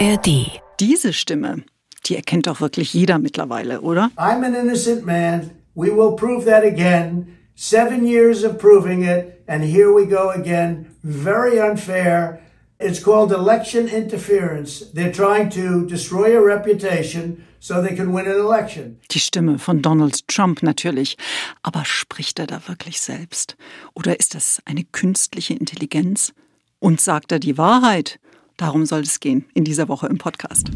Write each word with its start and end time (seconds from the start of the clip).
ARD. 0.00 0.60
Diese 0.80 1.12
Stimme, 1.12 1.62
die 2.06 2.16
erkennt 2.16 2.48
doch 2.48 2.60
wirklich 2.60 2.94
jeder 2.94 3.18
mittlerweile, 3.18 3.80
oder? 3.80 4.10
I'm 4.16 4.44
an 4.44 4.54
innocent 4.54 5.04
man. 5.06 5.50
We 5.74 5.90
will 5.90 6.16
prove 6.16 6.44
that 6.46 6.64
again. 6.64 7.36
Seven 7.54 8.04
years 8.04 8.42
of 8.42 8.58
proving 8.58 9.04
it, 9.04 9.42
and 9.46 9.62
here 9.62 9.94
we 9.94 10.06
go 10.06 10.30
again. 10.30 10.86
Very 11.02 11.60
unfair. 11.60 12.40
It's 12.80 13.00
called 13.00 13.30
election 13.30 13.86
interference. 13.86 14.90
They're 14.92 15.12
trying 15.12 15.50
to 15.50 15.86
destroy 15.86 16.32
your 16.32 16.44
reputation 16.44 17.44
so 17.60 17.80
they 17.80 17.94
can 17.94 18.12
win 18.12 18.26
an 18.26 18.38
election. 18.40 18.98
Die 19.12 19.20
Stimme 19.20 19.60
von 19.60 19.80
Donald 19.80 20.26
Trump 20.26 20.62
natürlich. 20.64 21.16
Aber 21.62 21.84
spricht 21.84 22.40
er 22.40 22.48
da 22.48 22.66
wirklich 22.66 23.00
selbst? 23.00 23.56
Oder 23.94 24.18
ist 24.18 24.34
das 24.34 24.60
eine 24.64 24.82
künstliche 24.82 25.54
Intelligenz? 25.54 26.32
Und 26.80 27.00
sagt 27.00 27.30
er 27.30 27.38
die 27.38 27.56
Wahrheit? 27.56 28.18
Darum 28.56 28.86
soll 28.86 29.00
es 29.00 29.18
gehen 29.18 29.44
in 29.54 29.64
dieser 29.64 29.88
Woche 29.88 30.06
im 30.06 30.18
Podcast. 30.18 30.68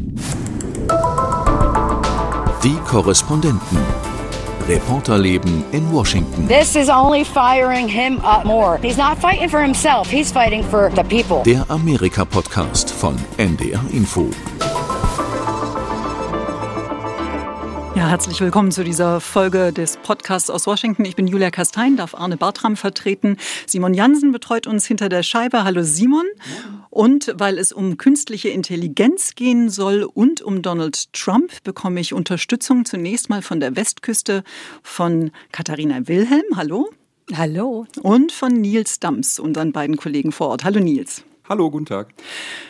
Die 2.61 2.75
Korrespondenten. 2.85 3.77
Reporterleben 4.67 5.63
in 5.71 5.89
Washington. 5.91 6.47
This 6.49 6.75
is 6.75 6.89
only 6.89 7.23
firing 7.23 7.87
him 7.87 8.19
up 8.19 8.43
more. 8.43 8.77
He's 8.81 8.97
not 8.97 9.17
fighting 9.17 9.47
for 9.47 9.61
himself, 9.61 10.09
he's 10.09 10.29
fighting 10.29 10.61
for 10.61 10.91
the 10.93 11.03
people. 11.03 11.41
Der 11.43 11.65
Amerika-Podcast 11.71 12.91
von 12.91 13.15
NDR 13.37 13.81
Info. 13.93 14.29
Ja, 17.95 18.07
herzlich 18.09 18.41
willkommen 18.41 18.71
zu 18.71 18.83
dieser 18.83 19.21
Folge 19.21 19.71
des 19.71 19.97
Podcasts 19.97 20.49
aus 20.49 20.67
Washington. 20.67 21.05
Ich 21.05 21.15
bin 21.15 21.27
Julia 21.27 21.49
Kastein, 21.49 21.95
darf 21.95 22.13
Arne 22.13 22.35
Bartram 22.35 22.75
vertreten. 22.75 23.37
Simon 23.65 23.93
Jansen 23.93 24.33
betreut 24.33 24.67
uns 24.67 24.85
hinter 24.85 25.07
der 25.07 25.23
Scheibe. 25.23 25.63
Hallo 25.63 25.81
Simon. 25.81 26.25
Und 26.89 27.33
weil 27.35 27.57
es 27.57 27.71
um 27.71 27.97
künstliche 27.97 28.49
Intelligenz 28.49 29.35
gehen 29.35 29.69
soll 29.69 30.03
und 30.03 30.41
um 30.41 30.61
Donald 30.61 31.13
Trump, 31.13 31.63
bekomme 31.63 31.99
ich 31.99 32.13
Unterstützung 32.13 32.85
zunächst 32.85 33.29
mal 33.29 33.41
von 33.41 33.59
der 33.59 33.75
Westküste 33.75 34.43
von 34.81 35.31
Katharina 35.51 36.07
Wilhelm. 36.07 36.45
Hallo. 36.55 36.89
Hallo. 37.33 37.85
Und 38.01 38.31
von 38.31 38.53
Nils 38.53 38.99
Dams, 38.99 39.39
unseren 39.39 39.71
beiden 39.71 39.97
Kollegen 39.97 40.31
vor 40.31 40.47
Ort. 40.47 40.63
Hallo 40.63 40.79
Nils. 40.79 41.23
Hallo, 41.49 41.71
guten 41.71 41.87
Tag. 41.87 42.09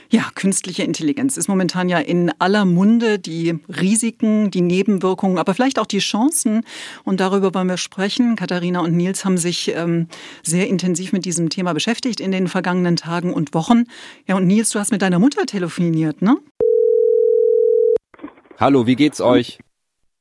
Ja, 0.09 0.22
künstliche 0.35 0.83
Intelligenz 0.83 1.35
ist 1.35 1.49
momentan 1.49 1.89
ja 1.89 1.97
in 1.97 2.31
aller 2.39 2.63
Munde. 2.63 3.19
Die 3.19 3.59
Risiken, 3.67 4.52
die 4.52 4.61
Nebenwirkungen, 4.61 5.38
aber 5.38 5.53
vielleicht 5.53 5.80
auch 5.80 5.85
die 5.85 5.99
Chancen. 5.99 6.61
Und 7.03 7.19
darüber 7.19 7.53
wollen 7.53 7.67
wir 7.67 7.75
sprechen. 7.75 8.38
Katharina 8.38 8.80
und 8.80 8.95
Nils 8.95 9.25
haben 9.25 9.35
sich 9.35 9.75
ähm, 9.75 10.07
sehr 10.44 10.69
intensiv 10.69 11.11
mit 11.11 11.25
diesem 11.25 11.50
Thema 11.50 11.73
beschäftigt 11.73 12.22
in 12.22 12.31
den 12.31 12.47
vergangenen 12.47 12.95
Tagen 12.95 13.33
und 13.33 13.53
Wochen. 13.53 13.83
Ja, 14.27 14.38
und 14.38 14.47
Nils, 14.47 14.69
du 14.69 14.80
hast 14.80 14.94
mit 14.94 15.02
deiner 15.02 15.19
Mutter 15.19 15.45
telefoniert, 15.45 16.22
ne? 16.22 16.38
Hallo, 18.57 18.88
wie 18.88 18.95
geht's 18.95 19.19
euch? 19.19 19.59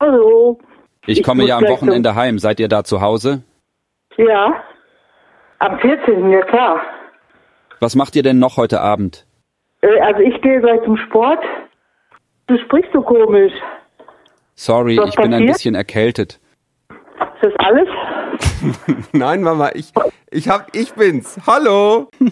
Hallo. 0.01 0.59
Ich, 1.06 1.23
komme 1.23 1.45
ja 1.47 1.59
am 1.59 1.64
Wochenende 1.69 2.17
heim. 2.17 2.41
Seid 2.41 2.59
ihr 2.59 2.69
da 2.69 2.83
zu 2.83 3.01
Hause? 3.01 3.45
Ja. 4.17 4.64
Am 5.61 5.79
14. 5.79 6.29
Ja 6.33 6.42
klar. 6.42 6.98
Was 7.81 7.95
macht 7.95 8.17
ihr 8.17 8.23
denn 8.23 8.39
noch 8.39 8.57
heute 8.57 8.81
Abend? 8.81 9.27
Äh, 9.83 10.01
also 10.01 10.21
ich 10.21 10.41
gehe 10.43 10.61
gleich 10.61 10.83
zum 10.84 10.97
Sport. 10.97 11.41
Du 12.47 12.59
sprichst 12.59 12.91
so 12.93 13.03
komisch. 13.03 13.53
Sorry, 14.55 14.95
ich 14.95 15.15
bin 15.15 15.27
ein 15.27 15.31
passiert? 15.33 15.53
bisschen 15.53 15.75
erkältet. 15.75 16.41
Ist 16.91 17.43
das 17.43 17.53
alles? 17.59 17.89
Nein, 19.12 19.42
Mama, 19.42 19.70
ich, 19.75 19.92
ich 20.31 20.48
hab, 20.48 20.75
ich 20.75 20.92
bin's. 20.92 21.37
Hallo. 21.47 22.11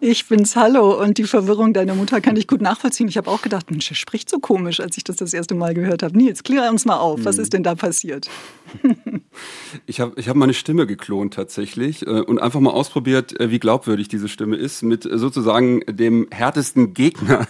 Ich 0.00 0.26
bin's, 0.26 0.56
hallo. 0.56 1.00
Und 1.00 1.18
die 1.18 1.24
Verwirrung 1.24 1.72
deiner 1.72 1.94
Mutter 1.94 2.20
kann 2.20 2.36
ich 2.36 2.48
gut 2.48 2.60
nachvollziehen. 2.60 3.08
Ich 3.08 3.16
habe 3.16 3.30
auch 3.30 3.42
gedacht, 3.42 3.70
Mensch, 3.70 3.90
er 3.90 3.94
spricht 3.94 4.28
so 4.28 4.38
komisch, 4.38 4.80
als 4.80 4.96
ich 4.96 5.04
das 5.04 5.16
das 5.16 5.32
erste 5.32 5.54
Mal 5.54 5.74
gehört 5.74 6.02
habe. 6.02 6.16
Nils, 6.16 6.42
klär 6.42 6.68
uns 6.68 6.84
mal 6.84 6.98
auf. 6.98 7.24
Was 7.24 7.38
ist 7.38 7.52
denn 7.52 7.62
da 7.62 7.74
passiert? 7.74 8.28
Ich 9.86 10.00
habe 10.00 10.12
ich 10.16 10.28
hab 10.28 10.36
meine 10.36 10.54
Stimme 10.54 10.86
geklont 10.86 11.34
tatsächlich 11.34 12.06
äh, 12.06 12.20
und 12.20 12.38
einfach 12.38 12.60
mal 12.60 12.70
ausprobiert, 12.70 13.38
äh, 13.40 13.50
wie 13.50 13.58
glaubwürdig 13.58 14.08
diese 14.08 14.28
Stimme 14.28 14.56
ist 14.56 14.82
mit 14.82 15.06
äh, 15.06 15.18
sozusagen 15.18 15.80
dem 15.88 16.26
härtesten 16.30 16.92
Gegner 16.94 17.46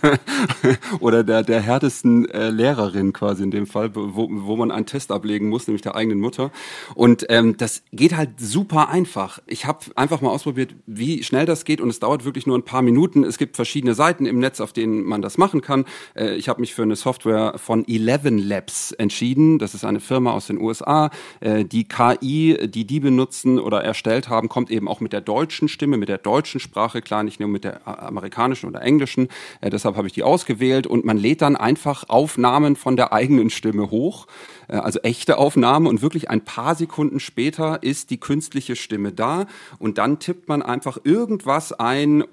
oder 1.00 1.24
der, 1.24 1.42
der 1.42 1.60
härtesten 1.60 2.24
Lehrerin 2.24 3.12
quasi 3.12 3.42
in 3.42 3.50
dem 3.50 3.66
Fall, 3.66 3.94
wo, 3.94 4.28
wo 4.30 4.56
man 4.56 4.70
einen 4.70 4.86
Test 4.86 5.10
ablegen 5.10 5.48
muss, 5.48 5.66
nämlich 5.66 5.82
der 5.82 5.96
eigenen 5.96 6.20
Mutter. 6.20 6.50
Und 6.94 7.26
ähm, 7.28 7.56
das 7.56 7.82
geht 7.92 8.01
halt 8.10 8.30
super 8.38 8.88
einfach. 8.88 9.40
Ich 9.46 9.66
habe 9.66 9.78
einfach 9.94 10.20
mal 10.20 10.30
ausprobiert, 10.30 10.74
wie 10.86 11.22
schnell 11.22 11.46
das 11.46 11.64
geht 11.64 11.80
und 11.80 11.88
es 11.88 12.00
dauert 12.00 12.24
wirklich 12.24 12.46
nur 12.46 12.58
ein 12.58 12.64
paar 12.64 12.82
Minuten. 12.82 13.22
Es 13.22 13.38
gibt 13.38 13.56
verschiedene 13.56 13.94
Seiten 13.94 14.26
im 14.26 14.38
Netz, 14.38 14.60
auf 14.60 14.72
denen 14.72 15.04
man 15.04 15.22
das 15.22 15.38
machen 15.38 15.60
kann. 15.60 15.84
Äh, 16.14 16.34
ich 16.34 16.48
habe 16.48 16.60
mich 16.60 16.74
für 16.74 16.82
eine 16.82 16.96
Software 16.96 17.54
von 17.56 17.86
Eleven 17.86 18.38
Labs 18.38 18.92
entschieden. 18.92 19.58
Das 19.58 19.74
ist 19.74 19.84
eine 19.84 20.00
Firma 20.00 20.32
aus 20.32 20.48
den 20.48 20.60
USA. 20.60 21.10
Äh, 21.40 21.64
die 21.64 21.84
KI, 21.84 22.68
die 22.68 22.84
die 22.86 23.00
benutzen 23.00 23.58
oder 23.58 23.84
erstellt 23.84 24.28
haben, 24.28 24.48
kommt 24.48 24.70
eben 24.70 24.88
auch 24.88 25.00
mit 25.00 25.12
der 25.12 25.20
deutschen 25.20 25.68
Stimme, 25.68 25.96
mit 25.96 26.08
der 26.08 26.18
deutschen 26.18 26.60
Sprache 26.60 27.02
klar, 27.02 27.22
nicht 27.22 27.40
nur 27.40 27.48
mit 27.48 27.64
der 27.64 27.82
äh, 27.86 27.90
amerikanischen 27.90 28.68
oder 28.68 28.82
englischen. 28.82 29.28
Deshalb 29.62 29.96
habe 29.96 30.06
ich 30.06 30.12
die 30.12 30.22
ausgewählt 30.22 30.86
und 30.86 31.04
man 31.04 31.16
lädt 31.16 31.42
dann 31.42 31.56
einfach 31.56 32.08
Aufnahmen 32.08 32.76
von 32.76 32.96
der 32.96 33.12
eigenen 33.12 33.50
Stimme 33.50 33.90
hoch 33.90 34.26
also 34.68 35.00
echte 35.00 35.38
Aufnahmen 35.38 35.86
und 35.86 36.02
wirklich 36.02 36.30
ein 36.30 36.42
paar 36.42 36.74
Sekunden 36.74 37.20
später 37.20 37.82
ist 37.82 38.10
die 38.10 38.18
künstliche 38.18 38.76
Stimme 38.76 39.12
da 39.12 39.46
und 39.78 39.98
dann 39.98 40.18
tippt 40.18 40.48
man 40.48 40.62
einfach 40.62 40.98
irgendwas 41.04 41.72
ein, 41.72 42.24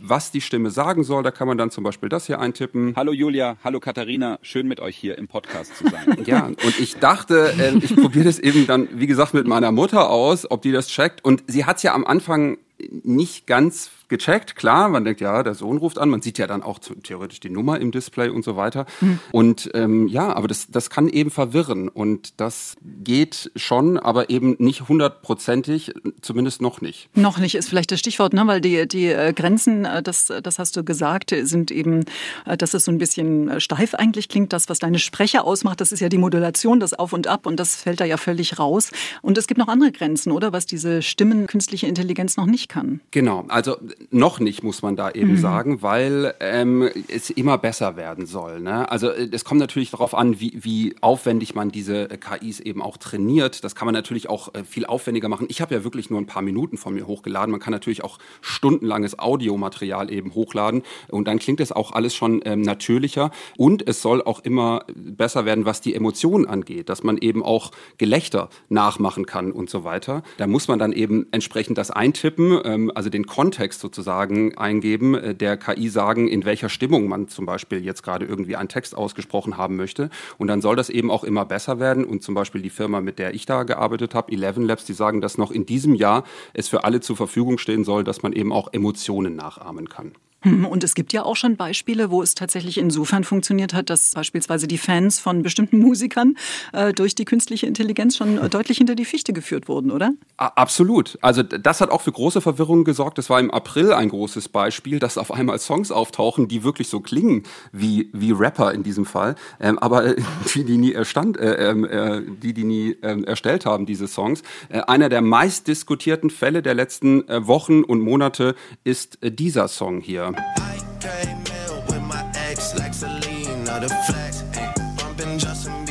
was 0.00 0.30
die 0.30 0.40
Stimme 0.40 0.70
sagen 0.70 1.04
soll. 1.04 1.22
Da 1.22 1.30
kann 1.30 1.48
man 1.48 1.58
dann 1.58 1.70
zum 1.70 1.84
Beispiel 1.84 2.08
das 2.08 2.26
hier 2.26 2.40
eintippen. 2.40 2.94
Hallo 2.96 3.12
Julia, 3.12 3.56
hallo 3.64 3.80
Katharina, 3.80 4.38
schön 4.42 4.68
mit 4.68 4.80
euch 4.80 4.96
hier 4.96 5.18
im 5.18 5.28
Podcast 5.28 5.76
zu 5.76 5.88
sein. 5.88 6.16
Ja, 6.26 6.46
und 6.46 6.80
ich 6.80 6.96
dachte, 6.96 7.52
äh, 7.58 7.76
ich 7.76 7.94
probiere 7.94 8.24
das 8.24 8.38
eben 8.38 8.66
dann, 8.66 8.88
wie 8.92 9.06
gesagt, 9.06 9.32
mit 9.34 9.46
meiner 9.46 9.70
Mutter 9.70 10.10
aus, 10.10 10.50
ob 10.50 10.62
die 10.62 10.72
das 10.72 10.88
checkt. 10.88 11.24
Und 11.24 11.44
sie 11.46 11.64
hat's 11.64 11.82
ja 11.82 11.94
am 11.94 12.04
Anfang 12.04 12.58
nicht 12.78 13.46
ganz 13.46 13.90
gecheckt, 14.08 14.54
klar, 14.54 14.88
man 14.88 15.04
denkt, 15.04 15.20
ja, 15.20 15.42
der 15.42 15.54
Sohn 15.54 15.78
ruft 15.78 15.98
an, 15.98 16.08
man 16.08 16.22
sieht 16.22 16.38
ja 16.38 16.46
dann 16.46 16.62
auch 16.62 16.78
theoretisch 16.78 17.40
die 17.40 17.50
Nummer 17.50 17.80
im 17.80 17.90
Display 17.90 18.28
und 18.28 18.44
so 18.44 18.56
weiter. 18.56 18.86
Und 19.32 19.70
ähm, 19.74 20.06
ja, 20.06 20.34
aber 20.34 20.48
das, 20.48 20.68
das 20.70 20.90
kann 20.90 21.08
eben 21.08 21.30
verwirren 21.30 21.88
und 21.88 22.40
das 22.40 22.76
geht 23.02 23.50
schon, 23.56 23.98
aber 23.98 24.30
eben 24.30 24.56
nicht 24.58 24.88
hundertprozentig, 24.88 25.94
zumindest 26.20 26.62
noch 26.62 26.80
nicht. 26.80 27.08
Noch 27.16 27.38
nicht 27.38 27.54
ist 27.54 27.68
vielleicht 27.68 27.90
das 27.90 27.98
Stichwort, 27.98 28.32
ne? 28.32 28.46
weil 28.46 28.60
die, 28.60 28.86
die 28.86 29.06
äh, 29.06 29.32
Grenzen, 29.32 29.84
äh, 29.84 30.02
das, 30.02 30.32
das 30.42 30.58
hast 30.58 30.76
du 30.76 30.84
gesagt, 30.84 31.34
sind 31.42 31.70
eben, 31.70 32.04
äh, 32.44 32.56
dass 32.56 32.74
es 32.74 32.84
so 32.84 32.92
ein 32.92 32.98
bisschen 32.98 33.48
äh, 33.48 33.60
steif 33.60 33.94
eigentlich 33.94 34.28
klingt. 34.28 34.52
Das, 34.52 34.68
was 34.68 34.78
deine 34.78 34.98
Sprecher 34.98 35.44
ausmacht, 35.44 35.80
das 35.80 35.92
ist 35.92 36.00
ja 36.00 36.08
die 36.08 36.18
Modulation, 36.18 36.78
das 36.78 36.94
Auf 36.94 37.12
und 37.12 37.26
Ab 37.26 37.46
und 37.46 37.58
das 37.58 37.74
fällt 37.74 38.00
da 38.00 38.04
ja 38.04 38.16
völlig 38.16 38.58
raus. 38.58 38.90
Und 39.22 39.36
es 39.36 39.46
gibt 39.46 39.58
noch 39.58 39.68
andere 39.68 39.90
Grenzen, 39.90 40.30
oder? 40.30 40.52
Was 40.52 40.66
diese 40.66 41.02
Stimmen, 41.02 41.46
künstliche 41.46 41.86
Intelligenz 41.86 42.36
noch 42.36 42.46
nicht 42.46 42.65
kann. 42.68 43.00
Genau, 43.10 43.44
also 43.48 43.76
noch 44.10 44.40
nicht, 44.40 44.62
muss 44.62 44.82
man 44.82 44.96
da 44.96 45.10
eben 45.10 45.36
sagen, 45.36 45.82
weil 45.82 46.34
ähm, 46.40 46.88
es 47.08 47.30
immer 47.30 47.58
besser 47.58 47.96
werden 47.96 48.26
soll. 48.26 48.60
Ne? 48.60 48.90
Also 48.90 49.10
äh, 49.10 49.28
es 49.32 49.44
kommt 49.44 49.60
natürlich 49.60 49.90
darauf 49.90 50.14
an, 50.14 50.40
wie, 50.40 50.52
wie 50.54 50.96
aufwendig 51.00 51.54
man 51.54 51.70
diese 51.70 52.10
äh, 52.10 52.16
KIs 52.16 52.60
eben 52.60 52.82
auch 52.82 52.96
trainiert. 52.96 53.64
Das 53.64 53.74
kann 53.74 53.86
man 53.86 53.94
natürlich 53.94 54.28
auch 54.28 54.54
äh, 54.54 54.64
viel 54.64 54.86
aufwendiger 54.86 55.28
machen. 55.28 55.46
Ich 55.50 55.60
habe 55.60 55.74
ja 55.74 55.84
wirklich 55.84 56.10
nur 56.10 56.20
ein 56.20 56.26
paar 56.26 56.42
Minuten 56.42 56.76
von 56.76 56.94
mir 56.94 57.06
hochgeladen. 57.06 57.50
Man 57.50 57.60
kann 57.60 57.72
natürlich 57.72 58.04
auch 58.04 58.18
stundenlanges 58.40 59.18
Audiomaterial 59.18 60.10
eben 60.12 60.34
hochladen 60.34 60.82
und 61.08 61.28
dann 61.28 61.38
klingt 61.38 61.60
es 61.60 61.72
auch 61.72 61.92
alles 61.92 62.14
schon 62.14 62.40
ähm, 62.44 62.62
natürlicher. 62.62 63.30
Und 63.56 63.86
es 63.86 64.02
soll 64.02 64.22
auch 64.22 64.40
immer 64.40 64.84
besser 64.94 65.44
werden, 65.44 65.64
was 65.64 65.80
die 65.80 65.94
Emotionen 65.94 66.46
angeht, 66.46 66.88
dass 66.88 67.02
man 67.02 67.18
eben 67.18 67.42
auch 67.42 67.70
Gelächter 67.98 68.48
nachmachen 68.68 69.26
kann 69.26 69.52
und 69.52 69.70
so 69.70 69.84
weiter. 69.84 70.22
Da 70.38 70.46
muss 70.46 70.68
man 70.68 70.78
dann 70.78 70.92
eben 70.92 71.26
entsprechend 71.30 71.78
das 71.78 71.90
eintippen, 71.90 72.55
ähm, 72.64 72.92
also 72.94 73.10
den 73.10 73.26
Kontext 73.26 73.80
sozusagen 73.80 74.56
eingeben, 74.56 75.14
äh, 75.14 75.34
der 75.34 75.56
KI 75.56 75.88
sagen, 75.88 76.28
in 76.28 76.44
welcher 76.44 76.68
Stimmung 76.68 77.08
man 77.08 77.28
zum 77.28 77.46
Beispiel 77.46 77.84
jetzt 77.84 78.02
gerade 78.02 78.26
irgendwie 78.26 78.56
einen 78.56 78.68
Text 78.68 78.96
ausgesprochen 78.96 79.56
haben 79.56 79.76
möchte. 79.76 80.10
Und 80.38 80.48
dann 80.48 80.60
soll 80.60 80.76
das 80.76 80.90
eben 80.90 81.10
auch 81.10 81.24
immer 81.24 81.44
besser 81.44 81.78
werden. 81.78 82.04
Und 82.04 82.22
zum 82.22 82.34
Beispiel 82.34 82.62
die 82.62 82.70
Firma, 82.70 83.00
mit 83.00 83.18
der 83.18 83.34
ich 83.34 83.46
da 83.46 83.62
gearbeitet 83.62 84.14
habe, 84.14 84.32
Eleven 84.32 84.64
Labs, 84.64 84.84
die 84.84 84.92
sagen, 84.92 85.20
dass 85.20 85.38
noch 85.38 85.50
in 85.50 85.66
diesem 85.66 85.94
Jahr 85.94 86.24
es 86.52 86.68
für 86.68 86.84
alle 86.84 87.00
zur 87.00 87.16
Verfügung 87.16 87.58
stehen 87.58 87.84
soll, 87.84 88.04
dass 88.04 88.22
man 88.22 88.32
eben 88.32 88.52
auch 88.52 88.72
Emotionen 88.72 89.36
nachahmen 89.36 89.88
kann. 89.88 90.12
Hm, 90.42 90.66
Und 90.66 90.84
es 90.84 90.94
gibt 90.94 91.12
ja 91.12 91.24
auch 91.24 91.36
schon 91.36 91.56
Beispiele, 91.56 92.10
wo 92.10 92.22
es 92.22 92.34
tatsächlich 92.34 92.78
insofern 92.78 93.24
funktioniert 93.24 93.72
hat, 93.74 93.90
dass 93.90 94.12
beispielsweise 94.12 94.68
die 94.68 94.78
Fans 94.78 95.18
von 95.18 95.42
bestimmten 95.42 95.78
Musikern 95.78 96.36
äh, 96.72 96.92
durch 96.92 97.14
die 97.14 97.24
künstliche 97.24 97.66
Intelligenz 97.66 98.16
schon 98.16 98.38
äh, 98.38 98.48
deutlich 98.48 98.78
hinter 98.78 98.94
die 98.94 99.06
Fichte 99.06 99.32
geführt 99.32 99.68
wurden, 99.68 99.90
oder? 99.90 100.12
Absolut. 100.36 101.18
Also 101.22 101.42
das 101.42 101.80
hat 101.80 101.90
auch 101.90 102.02
für 102.02 102.12
große 102.12 102.40
Verwirrung 102.40 102.84
gesorgt. 102.84 103.18
Das 103.18 103.30
war 103.30 103.40
im 103.40 103.50
April 103.50 103.92
ein 103.92 104.10
großes 104.10 104.48
Beispiel, 104.48 104.98
dass 104.98 105.16
auf 105.16 105.32
einmal 105.32 105.58
Songs 105.58 105.90
auftauchen, 105.90 106.48
die 106.48 106.62
wirklich 106.62 106.88
so 106.88 107.00
klingen 107.00 107.44
wie, 107.72 108.10
wie 108.12 108.32
Rapper 108.32 108.72
in 108.74 108.82
diesem 108.82 109.06
Fall, 109.06 109.36
ähm, 109.58 109.78
aber 109.78 110.04
äh, 110.04 110.16
die, 110.54 110.64
die 110.64 110.76
nie 110.76 110.92
erstand, 110.92 111.38
äh, 111.38 111.70
ähm, 111.70 111.84
äh, 111.84 112.22
die, 112.42 112.52
die 112.52 112.64
nie 112.64 112.96
ähm, 113.02 113.24
erstellt 113.24 113.64
haben, 113.66 113.86
diese 113.86 114.06
Songs. 114.06 114.42
Äh, 114.68 114.80
einer 114.80 115.08
der 115.08 115.22
meist 115.22 115.66
diskutierten 115.66 116.30
Fälle 116.30 116.62
der 116.62 116.74
letzten 116.74 117.24
Wochen 117.28 117.82
und 117.82 118.00
Monate 118.00 118.54
ist 118.84 119.18
dieser 119.22 119.68
Song 119.68 120.00
hier. 120.00 120.25
I 120.34 120.78
came 120.98 121.38
in 121.38 121.86
with 121.86 122.02
my 122.02 122.28
ex, 122.34 122.76
like 122.78 122.94
Selena, 122.94 123.78
the 123.80 123.88
flex, 124.08 124.42
ain't 124.58 124.74
bumping 124.98 125.38
Justin 125.38 125.85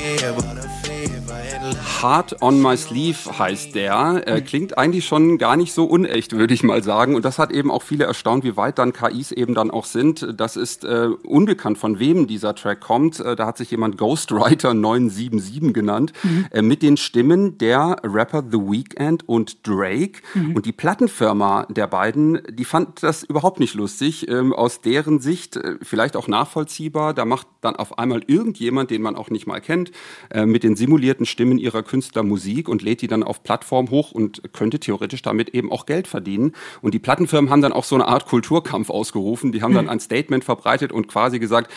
Heart 2.01 2.41
on 2.41 2.61
My 2.61 2.77
Sleeve 2.77 3.17
heißt 3.39 3.73
der. 3.73 4.23
Äh, 4.27 4.41
klingt 4.41 4.77
eigentlich 4.77 5.05
schon 5.05 5.37
gar 5.37 5.55
nicht 5.55 5.73
so 5.73 5.85
unecht, 5.85 6.33
würde 6.33 6.53
ich 6.53 6.61
mal 6.61 6.83
sagen. 6.83 7.15
Und 7.15 7.25
das 7.25 7.39
hat 7.39 7.51
eben 7.51 7.71
auch 7.71 7.81
viele 7.81 8.05
erstaunt, 8.05 8.43
wie 8.43 8.57
weit 8.57 8.77
dann 8.77 8.93
KIs 8.93 9.31
eben 9.31 9.55
dann 9.55 9.71
auch 9.71 9.85
sind. 9.85 10.27
Das 10.37 10.55
ist 10.55 10.83
äh, 10.83 11.09
unbekannt, 11.23 11.77
von 11.77 11.97
wem 11.97 12.27
dieser 12.27 12.53
Track 12.53 12.81
kommt. 12.81 13.19
Äh, 13.19 13.35
da 13.35 13.47
hat 13.47 13.57
sich 13.57 13.71
jemand 13.71 13.97
Ghostwriter 13.97 14.73
977 14.73 15.73
genannt. 15.73 16.13
Mhm. 16.21 16.45
Äh, 16.51 16.61
mit 16.61 16.83
den 16.83 16.97
Stimmen 16.97 17.57
der 17.57 17.97
Rapper 18.03 18.43
The 18.51 18.59
Weeknd 18.59 19.27
und 19.27 19.67
Drake. 19.67 20.21
Mhm. 20.35 20.55
Und 20.55 20.65
die 20.65 20.73
Plattenfirma 20.73 21.65
der 21.69 21.87
beiden, 21.87 22.41
die 22.49 22.65
fand 22.65 23.01
das 23.01 23.23
überhaupt 23.23 23.59
nicht 23.59 23.73
lustig. 23.73 24.29
Ähm, 24.29 24.53
aus 24.53 24.81
deren 24.81 25.19
Sicht 25.19 25.55
äh, 25.55 25.77
vielleicht 25.81 26.15
auch 26.15 26.27
nachvollziehbar. 26.27 27.13
Da 27.13 27.25
macht 27.25 27.47
dann 27.61 27.75
auf 27.75 27.97
einmal 27.97 28.21
irgendjemand, 28.27 28.91
den 28.91 29.01
man 29.01 29.15
auch 29.15 29.29
nicht 29.29 29.47
mal 29.47 29.59
kennt, 29.59 29.91
äh, 30.31 30.45
mit 30.45 30.63
den 30.63 30.75
simulierten 30.75 31.25
Stimmen 31.25 31.57
ihrer 31.57 31.83
Künstler 31.83 32.23
Musik 32.23 32.69
und 32.69 32.81
lädt 32.81 33.01
die 33.01 33.07
dann 33.07 33.23
auf 33.23 33.43
Plattform 33.43 33.89
hoch 33.89 34.11
und 34.11 34.41
könnte 34.53 34.79
theoretisch 34.79 35.21
damit 35.21 35.49
eben 35.49 35.71
auch 35.71 35.85
Geld 35.85 36.07
verdienen. 36.07 36.53
Und 36.81 36.93
die 36.93 36.99
Plattenfirmen 36.99 37.49
haben 37.49 37.61
dann 37.61 37.73
auch 37.73 37.83
so 37.83 37.95
eine 37.95 38.07
Art 38.07 38.25
Kulturkampf 38.25 38.89
ausgerufen. 38.89 39.51
Die 39.51 39.61
haben 39.61 39.73
dann 39.73 39.89
ein 39.89 39.99
Statement 39.99 40.43
verbreitet 40.43 40.91
und 40.91 41.07
quasi 41.07 41.39
gesagt, 41.39 41.71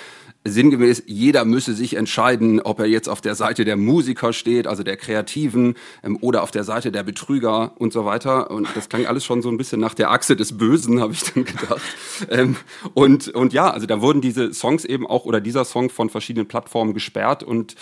sinngemäß, 0.44 1.02
jeder 1.06 1.44
müsse 1.44 1.74
sich 1.74 1.94
entscheiden, 1.94 2.60
ob 2.60 2.80
er 2.80 2.86
jetzt 2.86 3.08
auf 3.08 3.20
der 3.20 3.34
Seite 3.34 3.64
der 3.64 3.76
Musiker 3.76 4.32
steht, 4.32 4.66
also 4.66 4.82
der 4.82 4.96
Kreativen, 4.96 5.74
ähm, 6.02 6.18
oder 6.20 6.42
auf 6.42 6.50
der 6.50 6.64
Seite 6.64 6.92
der 6.92 7.02
Betrüger 7.02 7.72
und 7.76 7.92
so 7.92 8.04
weiter. 8.04 8.50
Und 8.50 8.68
das 8.74 8.88
klang 8.88 9.06
alles 9.06 9.24
schon 9.24 9.42
so 9.42 9.50
ein 9.50 9.56
bisschen 9.56 9.80
nach 9.80 9.94
der 9.94 10.10
Achse 10.10 10.36
des 10.36 10.56
Bösen, 10.56 11.00
habe 11.02 11.12
ich 11.12 11.24
dann 11.24 11.44
gedacht. 11.44 11.82
Ähm, 12.30 12.56
und, 12.94 13.28
und 13.28 13.52
ja, 13.52 13.70
also 13.70 13.86
da 13.86 14.00
wurden 14.00 14.20
diese 14.20 14.52
Songs 14.52 14.84
eben 14.84 15.06
auch, 15.06 15.24
oder 15.24 15.40
dieser 15.40 15.64
Song 15.64 15.90
von 15.90 16.10
verschiedenen 16.10 16.48
Plattformen 16.48 16.94
gesperrt 16.94 17.42
und 17.42 17.74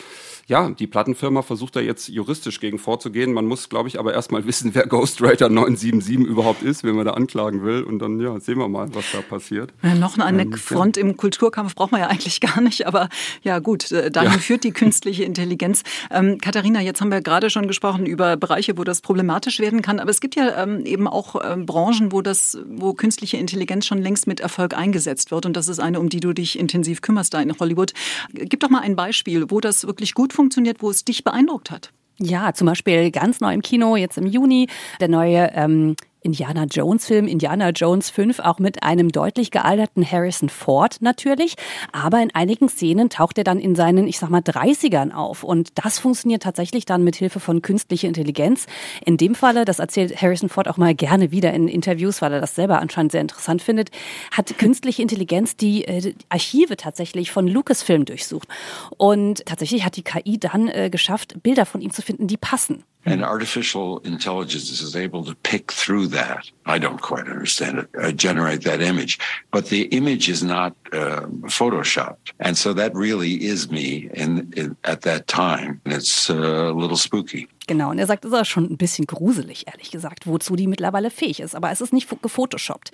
ja, 0.49 0.71
die 0.71 0.87
Plattenfirma 0.87 1.43
versucht 1.43 1.75
da 1.75 1.81
jetzt 1.81 2.07
juristisch 2.09 2.61
gegen 2.61 2.79
vorzugehen. 2.79 3.33
Man 3.33 3.47
muss, 3.47 3.69
glaube 3.69 3.89
ich, 3.89 3.99
aber 3.99 4.15
erstmal 4.15 4.47
wissen, 4.47 4.75
wer 4.75 4.87
Ghostwriter 4.87 5.49
977 5.49 6.25
überhaupt 6.27 6.63
ist, 6.63 6.85
wenn 6.85 6.95
man 6.95 7.05
da 7.05 7.13
anklagen 7.13 7.65
will. 7.65 7.83
Und 7.83 7.99
dann 7.99 8.21
ja, 8.21 8.39
sehen 8.39 8.59
wir 8.59 8.69
mal, 8.69 8.95
was 8.95 9.05
da 9.13 9.23
passiert. 9.23 9.73
Ja, 9.83 9.95
noch 9.95 10.19
eine 10.19 10.43
ähm, 10.43 10.53
Front 10.53 10.97
ja. 10.97 11.03
im 11.03 11.17
Kulturkampf 11.17 11.75
braucht 11.75 11.91
man 11.91 12.01
ja 12.01 12.07
eigentlich 12.07 12.41
gar 12.41 12.61
nicht. 12.61 12.87
Aber 12.87 13.09
ja 13.43 13.59
gut, 13.59 13.91
äh, 13.91 14.11
dahin 14.11 14.33
ja. 14.33 14.39
führt 14.39 14.63
die 14.63 14.71
künstliche 14.71 15.25
Intelligenz. 15.25 15.83
Ähm, 16.13 16.39
Katharina, 16.39 16.81
jetzt 16.81 17.01
haben 17.01 17.11
wir 17.11 17.23
gerade 17.23 17.51
schon 17.51 17.67
gesprochen 17.67 18.07
über 18.07 18.37
Bereiche, 18.37 18.79
wo 18.79 18.85
das 18.85 19.01
problematisch 19.01 19.59
werden 19.59 19.83
kann. 19.83 19.99
Aber 19.99 20.11
es 20.11 20.21
gibt 20.21 20.37
ja 20.37 20.63
ähm, 20.63 20.87
eben 20.87 21.09
auch 21.09 21.35
ähm, 21.45 21.67
Branchen, 21.67 22.13
wo 22.13 22.23
das, 22.23 22.57
wo 22.69 22.95
künstliche 22.95 23.37
Intelligenz 23.37 23.87
schon 23.87 23.99
längst 23.99 24.29
mit 24.29 24.39
Erfolg 24.39 24.77
eingesetzt 24.77 25.33
wird. 25.33 25.45
Und 25.45 25.57
das 25.57 25.67
ist 25.67 25.81
eine, 25.81 25.99
um 25.99 26.09
die 26.09 26.21
du 26.21 26.33
dich 26.33 26.57
intensiv 26.57 27.01
kümmerst 27.01 27.35
da 27.35 27.41
in 27.41 27.59
Hollywood. 27.59 27.95
Gib 28.33 28.61
doch 28.61 28.71
mal 28.71 28.83
ein 28.83 28.95
Beispiel, 28.95 29.51
wo 29.51 29.61
das 29.61 29.87
wirklich 29.89 30.15
gut 30.15 30.36
funktioniert, 30.37 30.83
wo 30.83 30.91
es 30.91 31.05
dich 31.05 31.25
beeindruckt 31.25 31.71
hat? 31.71 31.91
Ja, 32.19 32.53
zum 32.55 32.67
Beispiel 32.67 33.11
ganz 33.11 33.41
neu 33.41 33.53
im 33.53 33.63
Kino, 33.63 33.97
jetzt 33.97 34.17
im 34.17 34.27
Juni, 34.27 34.69
der 35.01 35.09
neue 35.09 35.51
ähm, 35.55 35.97
Indiana 36.27 36.65
Jones 36.65 37.07
Film, 37.07 37.29
Indiana 37.29 37.71
Jones 37.71 38.11
5, 38.11 38.41
auch 38.41 38.59
mit 38.59 38.83
einem 38.83 39.13
deutlich 39.13 39.53
gealterten 39.53 40.05
Harrison 40.05 40.49
Ford 40.49 40.97
natürlich. 41.01 41.55
Aber 41.93 42.21
in 42.21 42.35
einigen 42.35 42.69
Szenen 42.69 43.11
taucht 43.11 43.39
er 43.39 43.45
dann 43.45 43.61
in 43.61 43.77
seinen, 43.77 44.09
ich 44.09 44.19
sag 44.19 44.29
mal, 44.29 44.41
30ern 44.41 45.13
auf. 45.13 45.45
Und 45.45 45.71
das 45.77 46.01
funktioniert 46.01 46.43
tatsächlich 46.43 46.85
dann 46.85 47.05
mit 47.05 47.15
Hilfe 47.15 47.39
von 47.39 47.63
künstlicher 47.63 48.09
Intelligenz. 48.09 48.67
In 49.05 49.19
dem 49.19 49.37
Falle, 49.37 49.65
das 49.65 49.79
erzählt 49.79 50.21
Harrison 50.21 50.49
Ford 50.49 50.67
auch 50.67 50.79
mal 50.79 50.97
gerne 50.97 51.31
wieder 51.31 51.55
in 51.55 51.69
Interviews, 51.69 52.21
weil 52.21 52.33
er 52.33 52.41
das 52.41 52.57
selber 52.57 52.81
anscheinend 52.81 53.13
sehr 53.13 53.21
interessant 53.21 53.63
findet, 53.63 53.91
hat 54.33 54.59
künstliche 54.59 55.03
Intelligenz 55.03 55.57
die 55.57 55.85
äh, 55.85 56.13
Archive 56.29 56.77
tatsächlich 56.77 57.31
von 57.31 57.47
Lucasfilm 57.47 58.05
durchsucht. 58.05 58.49
Und 58.97 59.47
tatsächlich 59.47 59.85
hat 59.85 59.97
die 59.97 60.03
KI 60.03 60.39
dann 60.39 60.67
äh, 60.67 60.91
geschafft, 60.91 61.41
Bilder 61.45 61.67
von 61.67 61.81
ihm 61.81 61.93
zu 61.93 62.03
finden, 62.03 62.27
die 62.27 62.37
passen. 62.37 62.83
And 63.07 63.25
artificial 63.25 64.01
intelligence 64.01 64.81
is 64.81 64.97
able 64.97 65.25
to 65.25 65.35
pick 65.37 65.71
through 65.71 66.09
that. 66.09 66.51
I 66.67 66.79
don't 66.79 67.01
quite 67.01 67.29
understand 67.29 67.79
it, 67.79 67.89
uh, 67.99 68.13
generate 68.13 68.63
that 68.65 68.83
image. 68.83 69.19
But 69.53 69.67
the 69.67 69.83
image 69.85 70.29
is 70.29 70.43
not 70.43 70.75
uh, 70.93 71.23
photoshopped. 71.47 72.33
And 72.41 72.59
so 72.59 72.73
that 72.75 72.95
really 72.95 73.45
is 73.45 73.71
me 73.71 74.11
in, 74.13 74.53
in, 74.57 74.77
at 74.83 75.03
that 75.03 75.29
time. 75.29 75.81
And 75.85 75.95
it's 75.95 76.29
uh, 76.29 76.35
a 76.35 76.73
little 76.73 76.97
spooky. 76.97 77.49
Genau, 77.67 77.91
und 77.91 77.99
er 77.99 78.07
sagt, 78.07 78.25
es 78.25 78.33
ist 78.33 78.49
schon 78.49 78.65
ein 78.65 78.77
bisschen 78.77 79.07
gruselig, 79.07 79.67
ehrlich 79.67 79.91
gesagt, 79.91 80.27
wozu 80.27 80.55
die 80.55 80.69
mittlerweile 80.69 81.11
fähig 81.11 81.41
ist. 81.41 81.57
Aber 81.57 81.73
es 81.73 81.81
ist 81.81 81.93
nicht 81.93 82.09
gefotoshoppt. 82.23 82.93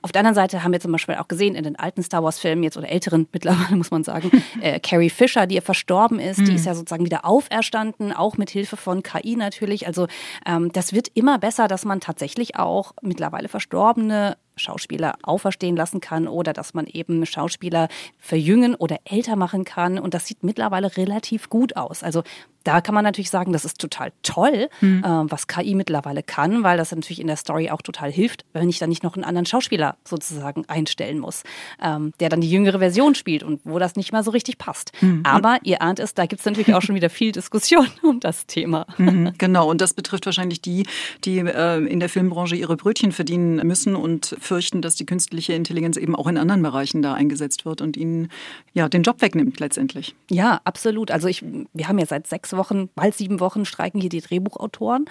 Auf 0.00 0.12
der 0.12 0.20
anderen 0.20 0.34
Seite 0.34 0.64
haben 0.64 0.72
wir 0.72 0.80
zum 0.80 0.92
Beispiel 0.92 1.16
auch 1.16 1.28
gesehen 1.28 1.54
in 1.54 1.64
den 1.64 1.76
alten 1.76 2.02
Star 2.02 2.22
Wars-Filmen 2.22 2.62
jetzt 2.62 2.78
oder 2.78 2.88
älteren 2.88 3.28
mittlerweile, 3.32 3.76
muss 3.76 3.90
man 3.90 4.02
sagen, 4.02 4.30
äh, 4.60 4.80
Carrie 4.80 5.10
Fisher, 5.10 5.46
die 5.46 5.56
ja 5.56 5.60
verstorben 5.60 6.18
ist, 6.18 6.38
mhm. 6.38 6.46
die 6.46 6.54
ist 6.54 6.64
ja 6.64 6.74
sozusagen 6.74 7.04
wieder 7.04 7.24
auferstanden, 7.26 8.12
auch 8.12 8.38
mit 8.38 8.48
Hilfe 8.48 8.76
von 8.76 9.02
KI 9.02 9.36
natürlich. 9.36 9.86
Also 9.86 10.06
ähm, 10.46 10.72
das 10.72 10.94
wird 10.94 11.08
immer 11.14 11.38
besser, 11.38 11.68
dass 11.68 11.84
man 11.84 12.00
tatsächlich 12.00 12.56
auch 12.56 12.92
mittlerweile 13.02 13.48
verstorbene 13.48 14.36
Schauspieler 14.56 15.16
auferstehen 15.22 15.76
lassen 15.76 16.00
kann 16.00 16.28
oder 16.28 16.52
dass 16.52 16.74
man 16.74 16.86
eben 16.86 17.26
Schauspieler 17.26 17.88
verjüngen 18.18 18.74
oder 18.74 18.98
älter 19.04 19.36
machen 19.36 19.64
kann. 19.64 19.98
Und 19.98 20.14
das 20.14 20.26
sieht 20.26 20.42
mittlerweile 20.44 20.96
relativ 20.96 21.50
gut 21.50 21.76
aus. 21.76 22.02
Also 22.02 22.22
da 22.64 22.80
kann 22.80 22.94
man 22.94 23.04
natürlich 23.04 23.30
sagen, 23.30 23.52
das 23.52 23.64
ist 23.64 23.78
total 23.78 24.12
toll, 24.22 24.68
mhm. 24.80 25.04
äh, 25.04 25.30
was 25.30 25.46
KI 25.46 25.74
mittlerweile 25.74 26.22
kann, 26.22 26.62
weil 26.62 26.76
das 26.76 26.90
natürlich 26.90 27.20
in 27.20 27.26
der 27.26 27.36
Story 27.36 27.70
auch 27.70 27.82
total 27.82 28.10
hilft, 28.10 28.44
wenn 28.52 28.68
ich 28.68 28.78
dann 28.78 28.88
nicht 28.88 29.02
noch 29.02 29.14
einen 29.14 29.24
anderen 29.24 29.46
Schauspieler 29.46 29.96
sozusagen 30.04 30.64
einstellen 30.66 31.18
muss, 31.18 31.42
ähm, 31.82 32.12
der 32.20 32.30
dann 32.30 32.40
die 32.40 32.50
jüngere 32.50 32.78
Version 32.78 33.14
spielt 33.14 33.42
und 33.42 33.60
wo 33.64 33.78
das 33.78 33.96
nicht 33.96 34.12
mal 34.12 34.24
so 34.24 34.30
richtig 34.30 34.58
passt. 34.58 34.92
Mhm. 35.02 35.20
Aber 35.24 35.58
ihr 35.62 35.82
ahnt 35.82 36.00
es, 36.00 36.14
da 36.14 36.26
gibt 36.26 36.40
es 36.40 36.46
natürlich 36.46 36.74
auch 36.74 36.82
schon 36.82 36.94
wieder 36.94 37.10
viel 37.10 37.32
Diskussion 37.32 37.86
um 38.02 38.20
das 38.20 38.46
Thema. 38.46 38.86
Mhm, 38.96 39.34
genau, 39.36 39.70
und 39.70 39.80
das 39.80 39.92
betrifft 39.92 40.26
wahrscheinlich 40.26 40.62
die, 40.62 40.86
die 41.24 41.38
äh, 41.38 41.84
in 41.84 42.00
der 42.00 42.08
Filmbranche 42.08 42.56
ihre 42.56 42.76
Brötchen 42.76 43.12
verdienen 43.12 43.56
müssen 43.66 43.94
und 43.94 44.36
fürchten, 44.40 44.80
dass 44.80 44.96
die 44.96 45.04
künstliche 45.04 45.52
Intelligenz 45.52 45.98
eben 45.98 46.16
auch 46.16 46.26
in 46.26 46.38
anderen 46.38 46.62
Bereichen 46.62 47.02
da 47.02 47.12
eingesetzt 47.12 47.66
wird 47.66 47.82
und 47.82 47.96
ihnen 47.96 48.28
ja 48.72 48.88
den 48.88 49.02
Job 49.02 49.20
wegnimmt 49.20 49.60
letztendlich. 49.60 50.14
Ja, 50.30 50.60
absolut. 50.64 51.10
Also 51.10 51.28
ich, 51.28 51.44
wir 51.72 51.88
haben 51.88 51.98
ja 51.98 52.06
seit 52.06 52.26
sechs 52.26 52.53
Wochen, 52.56 52.88
bald 52.94 53.14
sieben 53.14 53.40
Wochen 53.40 53.64
streiken 53.64 54.00
hier 54.00 54.10
die 54.10 54.20
Drehbuchautoren, 54.20 55.06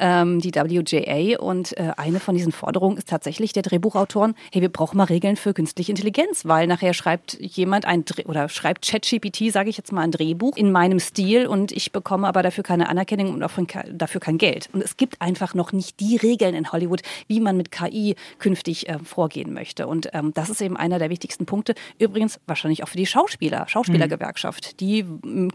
ähm, 0.00 0.40
die 0.40 0.54
WJA 0.54 1.38
und 1.38 1.76
äh, 1.76 1.92
eine 1.96 2.20
von 2.20 2.34
diesen 2.34 2.52
Forderungen 2.52 2.96
ist 2.96 3.08
tatsächlich 3.08 3.52
der 3.52 3.62
Drehbuchautoren, 3.62 4.34
hey, 4.52 4.62
wir 4.62 4.68
brauchen 4.68 4.96
mal 4.96 5.04
Regeln 5.04 5.36
für 5.36 5.54
künstliche 5.54 5.92
Intelligenz, 5.92 6.44
weil 6.44 6.66
nachher 6.66 6.94
schreibt 6.94 7.38
jemand 7.40 7.84
ein 7.84 8.04
oder 8.26 8.48
schreibt 8.48 8.86
ChatGPT, 8.86 9.52
sage 9.52 9.70
ich 9.70 9.76
jetzt 9.76 9.92
mal, 9.92 10.02
ein 10.02 10.10
Drehbuch 10.10 10.56
in 10.56 10.72
meinem 10.72 11.00
Stil 11.00 11.46
und 11.46 11.72
ich 11.72 11.92
bekomme 11.92 12.26
aber 12.26 12.42
dafür 12.42 12.64
keine 12.64 12.88
Anerkennung 12.88 13.34
und 13.34 13.42
auch 13.42 13.52
dafür 13.92 14.20
kein 14.20 14.38
Geld. 14.38 14.68
Und 14.72 14.82
es 14.82 14.96
gibt 14.96 15.20
einfach 15.20 15.54
noch 15.54 15.72
nicht 15.72 16.00
die 16.00 16.16
Regeln 16.16 16.54
in 16.54 16.72
Hollywood, 16.72 17.02
wie 17.26 17.40
man 17.40 17.56
mit 17.56 17.70
KI 17.70 18.16
künftig 18.38 18.88
äh, 18.88 18.98
vorgehen 18.98 19.52
möchte. 19.52 19.86
Und 19.86 20.10
ähm, 20.12 20.32
das 20.34 20.50
ist 20.50 20.60
eben 20.60 20.76
einer 20.76 20.98
der 20.98 21.10
wichtigsten 21.10 21.46
Punkte. 21.46 21.74
Übrigens 21.98 22.40
wahrscheinlich 22.46 22.82
auch 22.82 22.88
für 22.88 22.96
die 22.96 23.06
Schauspieler, 23.06 23.68
Schauspielergewerkschaft. 23.68 24.80
Die 24.80 25.04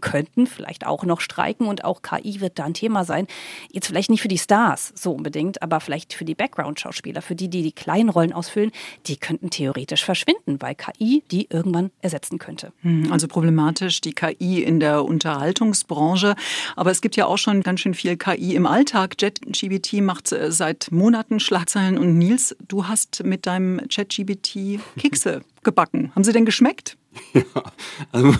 könnten 0.00 0.46
vielleicht 0.46 0.86
auch 0.86 1.04
noch 1.04 1.20
streiken 1.32 1.66
und 1.66 1.84
auch 1.84 2.02
KI 2.02 2.40
wird 2.40 2.58
da 2.58 2.64
ein 2.64 2.74
Thema 2.74 3.04
sein. 3.04 3.26
Jetzt 3.70 3.86
vielleicht 3.86 4.10
nicht 4.10 4.22
für 4.22 4.28
die 4.28 4.38
Stars 4.38 4.92
so 4.94 5.12
unbedingt, 5.12 5.62
aber 5.62 5.80
vielleicht 5.80 6.12
für 6.12 6.24
die 6.24 6.34
Background-Schauspieler, 6.34 7.22
für 7.22 7.34
die, 7.34 7.48
die 7.48 7.62
die 7.62 7.72
kleinen 7.72 8.10
Rollen 8.10 8.32
ausfüllen, 8.32 8.70
die 9.06 9.16
könnten 9.16 9.50
theoretisch 9.50 10.04
verschwinden, 10.04 10.60
weil 10.60 10.74
KI 10.74 11.22
die 11.30 11.48
irgendwann 11.50 11.90
ersetzen 12.00 12.38
könnte. 12.38 12.72
Hm, 12.82 13.10
also 13.10 13.28
problematisch 13.28 14.00
die 14.00 14.12
KI 14.12 14.62
in 14.62 14.80
der 14.80 15.04
Unterhaltungsbranche. 15.04 16.34
Aber 16.76 16.90
es 16.90 17.00
gibt 17.00 17.16
ja 17.16 17.26
auch 17.26 17.38
schon 17.38 17.62
ganz 17.62 17.80
schön 17.80 17.94
viel 17.94 18.16
KI 18.16 18.54
im 18.54 18.66
Alltag. 18.66 19.14
JetGBT 19.20 20.02
macht 20.02 20.32
äh, 20.32 20.52
seit 20.52 20.92
Monaten 20.92 21.40
Schlagzeilen 21.40 21.96
und 21.96 22.18
Nils, 22.18 22.54
du 22.68 22.88
hast 22.88 23.24
mit 23.24 23.46
deinem 23.46 23.80
ChatGBT 23.88 24.80
Kekse 24.98 25.42
gebacken. 25.62 26.12
Haben 26.14 26.24
sie 26.24 26.32
denn 26.32 26.44
geschmeckt? 26.44 26.96
Ja 27.34 27.62
also, 28.10 28.34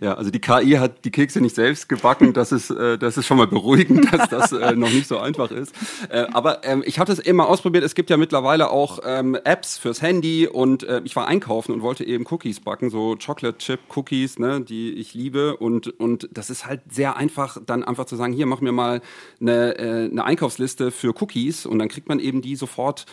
ja, 0.00 0.14
also 0.14 0.30
die 0.30 0.40
KI 0.40 0.72
hat 0.72 1.04
die 1.04 1.10
Kekse 1.10 1.40
nicht 1.40 1.54
selbst 1.54 1.88
gebacken. 1.88 2.32
Das 2.32 2.52
ist, 2.52 2.70
äh, 2.70 2.98
das 2.98 3.16
ist 3.16 3.26
schon 3.26 3.36
mal 3.36 3.46
beruhigend, 3.46 4.12
dass 4.12 4.28
das 4.28 4.52
äh, 4.52 4.74
noch 4.74 4.90
nicht 4.90 5.06
so 5.06 5.18
einfach 5.18 5.50
ist. 5.50 5.74
Äh, 6.08 6.26
aber 6.32 6.64
ähm, 6.64 6.82
ich 6.86 6.98
habe 6.98 7.10
das 7.10 7.18
immer 7.18 7.48
ausprobiert. 7.48 7.84
Es 7.84 7.94
gibt 7.94 8.10
ja 8.10 8.16
mittlerweile 8.16 8.70
auch 8.70 9.00
ähm, 9.04 9.34
Apps 9.44 9.78
fürs 9.78 10.02
Handy 10.02 10.46
und 10.46 10.82
äh, 10.84 11.00
ich 11.04 11.16
war 11.16 11.26
einkaufen 11.26 11.72
und 11.72 11.82
wollte 11.82 12.04
eben 12.04 12.24
Cookies 12.30 12.60
backen, 12.60 12.90
so 12.90 13.16
Chocolate 13.16 13.58
Chip 13.58 13.80
Cookies, 13.94 14.38
ne, 14.38 14.60
die 14.60 14.92
ich 14.92 15.14
liebe. 15.14 15.56
Und, 15.56 15.88
und 16.00 16.28
das 16.32 16.50
ist 16.50 16.66
halt 16.66 16.80
sehr 16.90 17.16
einfach, 17.16 17.58
dann 17.64 17.84
einfach 17.84 18.04
zu 18.06 18.16
sagen, 18.16 18.32
hier 18.32 18.46
mach 18.46 18.60
mir 18.60 18.72
mal 18.72 19.00
eine, 19.40 19.78
äh, 19.78 20.10
eine 20.10 20.24
Einkaufsliste 20.24 20.90
für 20.90 21.14
Cookies 21.20 21.66
und 21.66 21.78
dann 21.78 21.88
kriegt 21.88 22.08
man 22.08 22.18
eben 22.18 22.42
die 22.42 22.56
sofort 22.56 23.06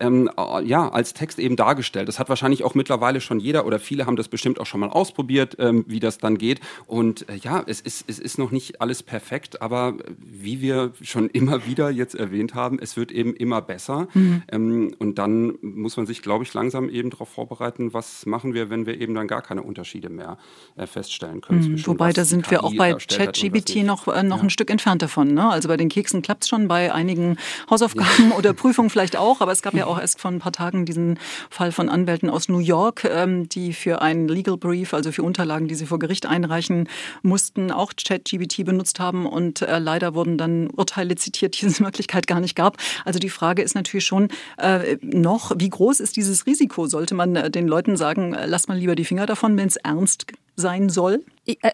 ähm, 0.00 0.30
ja 0.64 0.88
als 0.88 1.14
Text 1.14 1.38
eben 1.38 1.56
dargestellt. 1.56 2.08
Das 2.08 2.18
hat 2.18 2.28
wahrscheinlich 2.28 2.64
auch 2.64 2.74
mittlerweile 2.74 3.20
schon 3.20 3.40
jeder 3.40 3.66
oder 3.66 3.78
viele 3.78 4.06
haben 4.06 4.16
das 4.16 4.28
bestimmt 4.28 4.45
bestimmt 4.46 4.60
auch 4.60 4.66
schon 4.66 4.78
mal 4.78 4.90
ausprobiert, 4.90 5.56
ähm, 5.58 5.84
wie 5.88 5.98
das 5.98 6.18
dann 6.18 6.38
geht. 6.38 6.60
Und 6.86 7.28
äh, 7.28 7.34
ja, 7.34 7.64
es 7.66 7.80
ist, 7.80 8.04
es 8.06 8.20
ist 8.20 8.38
noch 8.38 8.52
nicht 8.52 8.80
alles 8.80 9.02
perfekt, 9.02 9.60
aber 9.60 9.94
wie 10.18 10.60
wir 10.60 10.92
schon 11.02 11.28
immer 11.30 11.66
wieder 11.66 11.90
jetzt 11.90 12.14
erwähnt 12.14 12.54
haben, 12.54 12.78
es 12.80 12.96
wird 12.96 13.10
eben 13.10 13.34
immer 13.34 13.60
besser. 13.60 14.06
Mhm. 14.14 14.42
Ähm, 14.52 14.94
und 15.00 15.18
dann 15.18 15.54
muss 15.62 15.96
man 15.96 16.06
sich, 16.06 16.22
glaube 16.22 16.44
ich, 16.44 16.54
langsam 16.54 16.88
eben 16.88 17.10
darauf 17.10 17.28
vorbereiten, 17.28 17.92
was 17.92 18.24
machen 18.24 18.54
wir, 18.54 18.70
wenn 18.70 18.86
wir 18.86 19.00
eben 19.00 19.16
dann 19.16 19.26
gar 19.26 19.42
keine 19.42 19.64
Unterschiede 19.64 20.10
mehr 20.10 20.38
äh, 20.76 20.86
feststellen 20.86 21.40
können. 21.40 21.72
Mhm. 21.72 21.86
Wobei, 21.88 22.12
da 22.12 22.24
sind 22.24 22.48
wir 22.48 22.62
auch 22.62 22.74
bei 22.76 22.94
ChatGBT 22.94 23.82
noch, 23.82 24.06
äh, 24.06 24.22
noch 24.22 24.36
ja. 24.36 24.42
ein 24.44 24.50
Stück 24.50 24.70
entfernt 24.70 25.02
davon. 25.02 25.34
Ne? 25.34 25.50
Also 25.50 25.66
bei 25.66 25.76
den 25.76 25.88
Keksen 25.88 26.22
klappt 26.22 26.44
es 26.44 26.48
schon, 26.48 26.68
bei 26.68 26.94
einigen 26.94 27.36
Hausaufgaben 27.68 28.30
ja. 28.30 28.36
oder 28.36 28.52
Prüfungen 28.52 28.90
vielleicht 28.90 29.16
auch, 29.16 29.40
aber 29.40 29.50
es 29.50 29.62
gab 29.62 29.74
ja 29.74 29.86
auch 29.86 29.98
erst 29.98 30.20
vor 30.20 30.30
ein 30.30 30.38
paar 30.38 30.52
Tagen 30.52 30.84
diesen 30.84 31.18
Fall 31.50 31.72
von 31.72 31.88
Anwälten 31.88 32.30
aus 32.30 32.48
New 32.48 32.60
York, 32.60 33.04
ähm, 33.04 33.48
die 33.48 33.72
für 33.72 34.02
einen 34.02 34.28
Legal 34.36 34.56
Brief, 34.58 34.92
also 34.92 35.12
für 35.12 35.22
Unterlagen, 35.22 35.66
die 35.66 35.74
sie 35.74 35.86
vor 35.86 35.98
Gericht 35.98 36.26
einreichen 36.26 36.88
mussten, 37.22 37.72
auch 37.72 37.92
ChatGBT 37.96 38.64
benutzt 38.64 39.00
haben 39.00 39.26
und 39.26 39.62
äh, 39.62 39.78
leider 39.78 40.14
wurden 40.14 40.36
dann 40.36 40.68
Urteile 40.68 41.16
zitiert, 41.16 41.60
die 41.60 41.66
es 41.66 41.80
in 41.80 41.86
Wirklichkeit 41.86 42.26
gar 42.26 42.40
nicht 42.40 42.54
gab. 42.54 42.76
Also 43.04 43.18
die 43.18 43.30
Frage 43.30 43.62
ist 43.62 43.74
natürlich 43.74 44.04
schon 44.04 44.28
äh, 44.58 44.96
noch, 45.00 45.52
wie 45.56 45.70
groß 45.70 46.00
ist 46.00 46.16
dieses 46.16 46.46
Risiko? 46.46 46.86
Sollte 46.86 47.14
man 47.14 47.34
äh, 47.36 47.50
den 47.50 47.66
Leuten 47.66 47.96
sagen, 47.96 48.34
äh, 48.34 48.46
lasst 48.46 48.68
mal 48.68 48.78
lieber 48.78 48.94
die 48.94 49.04
Finger 49.04 49.26
davon, 49.26 49.56
wenn 49.56 49.68
es 49.68 49.76
ernst 49.76 50.26
sein 50.56 50.88
soll? 50.88 51.22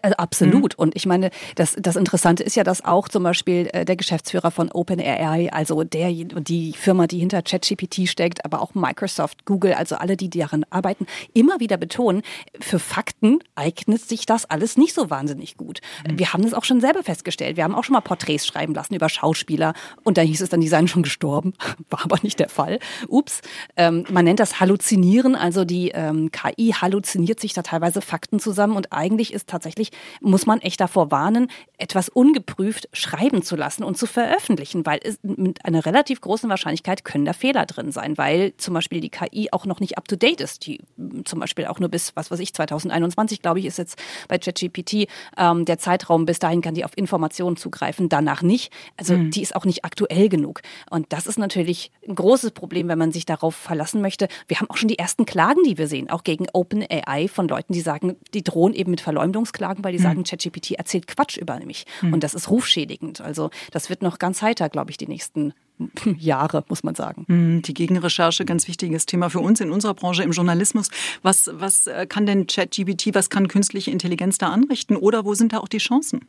Also 0.01 0.15
absolut. 0.17 0.73
Mhm. 0.73 0.83
Und 0.83 0.95
ich 0.95 1.05
meine, 1.05 1.31
das, 1.55 1.75
das 1.79 1.95
Interessante 1.95 2.43
ist 2.43 2.55
ja, 2.55 2.63
dass 2.63 2.85
auch 2.85 3.07
zum 3.07 3.23
Beispiel 3.23 3.69
äh, 3.73 3.85
der 3.85 3.95
Geschäftsführer 3.95 4.51
von 4.51 4.69
OpenAI, 4.71 5.51
also 5.51 5.83
der, 5.83 6.11
die 6.11 6.73
Firma, 6.73 7.07
die 7.07 7.19
hinter 7.19 7.41
ChatGPT 7.41 8.07
steckt, 8.07 8.45
aber 8.45 8.61
auch 8.61 8.75
Microsoft, 8.75 9.45
Google, 9.45 9.73
also 9.73 9.95
alle, 9.95 10.15
die 10.15 10.29
daran 10.29 10.65
arbeiten, 10.69 11.07
immer 11.33 11.59
wieder 11.59 11.77
betonen, 11.77 12.21
für 12.59 12.77
Fakten 12.77 13.39
eignet 13.55 14.01
sich 14.07 14.25
das 14.25 14.45
alles 14.45 14.77
nicht 14.77 14.93
so 14.93 15.09
wahnsinnig 15.09 15.57
gut. 15.57 15.79
Mhm. 16.07 16.19
Wir 16.19 16.33
haben 16.33 16.43
das 16.43 16.53
auch 16.53 16.65
schon 16.65 16.81
selber 16.81 17.01
festgestellt. 17.01 17.57
Wir 17.57 17.63
haben 17.63 17.75
auch 17.75 17.83
schon 17.83 17.93
mal 17.93 18.01
Porträts 18.01 18.45
schreiben 18.45 18.73
lassen 18.73 18.93
über 18.93 19.09
Schauspieler 19.09 19.73
und 20.03 20.17
da 20.17 20.21
hieß 20.21 20.41
es 20.41 20.49
dann, 20.49 20.61
die 20.61 20.67
seien 20.67 20.87
schon 20.87 21.03
gestorben. 21.03 21.53
War 21.89 22.03
aber 22.03 22.17
nicht 22.21 22.39
der 22.39 22.49
Fall. 22.49 22.79
Ups. 23.07 23.41
Ähm, 23.75 24.05
man 24.11 24.25
nennt 24.25 24.39
das 24.39 24.59
Halluzinieren, 24.59 25.35
also 25.35 25.65
die 25.65 25.89
ähm, 25.89 26.29
KI 26.31 26.73
halluziniert 26.73 27.39
sich 27.39 27.53
da 27.53 27.63
teilweise 27.63 28.01
Fakten 28.01 28.39
zusammen 28.39 28.72
und 28.75 28.93
eigentlich 28.93 29.33
ist 29.33 29.47
tatsächlich 29.47 29.91
muss 30.21 30.45
man 30.45 30.61
echt 30.61 30.79
davor 30.79 31.11
warnen, 31.11 31.49
etwas 31.77 32.09
ungeprüft 32.09 32.89
schreiben 32.93 33.43
zu 33.43 33.55
lassen 33.55 33.83
und 33.83 33.97
zu 33.97 34.07
veröffentlichen, 34.07 34.85
weil 34.85 34.99
es 35.03 35.19
mit 35.23 35.65
einer 35.65 35.85
relativ 35.85 36.21
großen 36.21 36.49
Wahrscheinlichkeit 36.49 37.03
können 37.03 37.25
da 37.25 37.33
Fehler 37.33 37.65
drin 37.65 37.91
sein, 37.91 38.17
weil 38.17 38.53
zum 38.57 38.73
Beispiel 38.73 39.01
die 39.01 39.09
KI 39.09 39.49
auch 39.51 39.65
noch 39.65 39.79
nicht 39.79 39.97
up 39.97 40.07
to 40.07 40.15
date 40.15 40.41
ist. 40.41 40.65
Die 40.65 40.79
zum 41.25 41.39
Beispiel 41.39 41.65
auch 41.65 41.79
nur 41.79 41.89
bis, 41.89 42.15
was 42.15 42.31
weiß 42.31 42.39
ich, 42.39 42.53
2021, 42.53 43.41
glaube 43.41 43.59
ich, 43.59 43.65
ist 43.65 43.77
jetzt 43.77 44.01
bei 44.27 44.37
ChatGPT 44.37 45.07
ähm, 45.37 45.65
der 45.65 45.77
Zeitraum. 45.77 46.25
Bis 46.25 46.39
dahin 46.39 46.61
kann 46.61 46.73
die 46.73 46.85
auf 46.85 46.97
Informationen 46.97 47.57
zugreifen, 47.57 48.09
danach 48.09 48.41
nicht. 48.41 48.71
Also 48.97 49.15
mhm. 49.15 49.31
die 49.31 49.41
ist 49.41 49.55
auch 49.55 49.65
nicht 49.65 49.85
aktuell 49.85 50.29
genug. 50.29 50.61
Und 50.89 51.11
das 51.11 51.27
ist 51.27 51.37
natürlich 51.37 51.91
ein 52.07 52.15
großes 52.15 52.51
Problem, 52.51 52.87
wenn 52.87 52.97
man 52.97 53.11
sich 53.11 53.25
darauf 53.25 53.55
verlassen 53.55 54.01
möchte. 54.01 54.27
Wir 54.47 54.59
haben 54.59 54.69
auch 54.69 54.77
schon 54.77 54.87
die 54.87 54.99
ersten 54.99 55.25
Klagen, 55.25 55.63
die 55.65 55.77
wir 55.77 55.87
sehen, 55.87 56.09
auch 56.09 56.23
gegen 56.23 56.47
OpenAI 56.53 57.27
von 57.27 57.47
Leuten, 57.47 57.73
die 57.73 57.81
sagen, 57.81 58.15
die 58.33 58.43
drohen 58.43 58.62
eben 58.71 58.91
mit 58.91 59.01
Verleumdungs 59.01 59.51
klagen, 59.51 59.83
weil 59.83 59.91
die 59.91 59.97
hm. 59.97 60.03
sagen, 60.03 60.23
ChatGPT 60.23 60.71
erzählt 60.71 61.07
Quatsch 61.07 61.37
über 61.37 61.59
mich. 61.65 61.85
Mhm. 62.01 62.13
Und 62.13 62.23
das 62.23 62.33
ist 62.33 62.49
rufschädigend. 62.49 63.19
Also 63.19 63.49
das 63.71 63.89
wird 63.89 64.01
noch 64.01 64.19
ganz 64.19 64.41
heiter, 64.41 64.69
glaube 64.69 64.91
ich, 64.91 64.97
die 64.97 65.07
nächsten 65.07 65.53
Jahre, 66.17 66.63
muss 66.69 66.83
man 66.83 66.95
sagen. 66.95 67.25
Hm, 67.27 67.61
die 67.63 67.73
Gegenrecherche, 67.73 68.45
ganz 68.45 68.67
wichtiges 68.67 69.05
Thema 69.05 69.29
für 69.29 69.39
uns 69.39 69.59
in 69.59 69.71
unserer 69.71 69.93
Branche 69.93 70.23
im 70.23 70.31
Journalismus. 70.31 70.89
Was, 71.21 71.49
was 71.53 71.87
äh, 71.87 72.05
kann 72.07 72.25
denn 72.25 72.47
ChatGPT, 72.47 73.13
was 73.13 73.29
kann 73.29 73.47
künstliche 73.47 73.91
Intelligenz 73.91 74.37
da 74.37 74.49
anrichten? 74.49 74.95
Oder 74.95 75.25
wo 75.25 75.33
sind 75.33 75.53
da 75.53 75.59
auch 75.59 75.67
die 75.67 75.79
Chancen? 75.79 76.21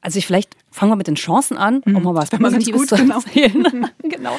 Also 0.00 0.18
ich 0.18 0.26
vielleicht 0.26 0.56
fangen 0.76 0.92
wir 0.92 0.96
mit 0.96 1.06
den 1.06 1.14
Chancen 1.14 1.56
an, 1.56 1.80
um 1.86 1.94
mhm. 1.94 2.02
mal 2.02 2.14
was 2.14 2.28
Positives 2.28 2.80
gut, 2.80 2.88
zu 2.90 2.96
genau. 2.96 3.16
erzählen. 3.16 3.90
genau. 4.02 4.36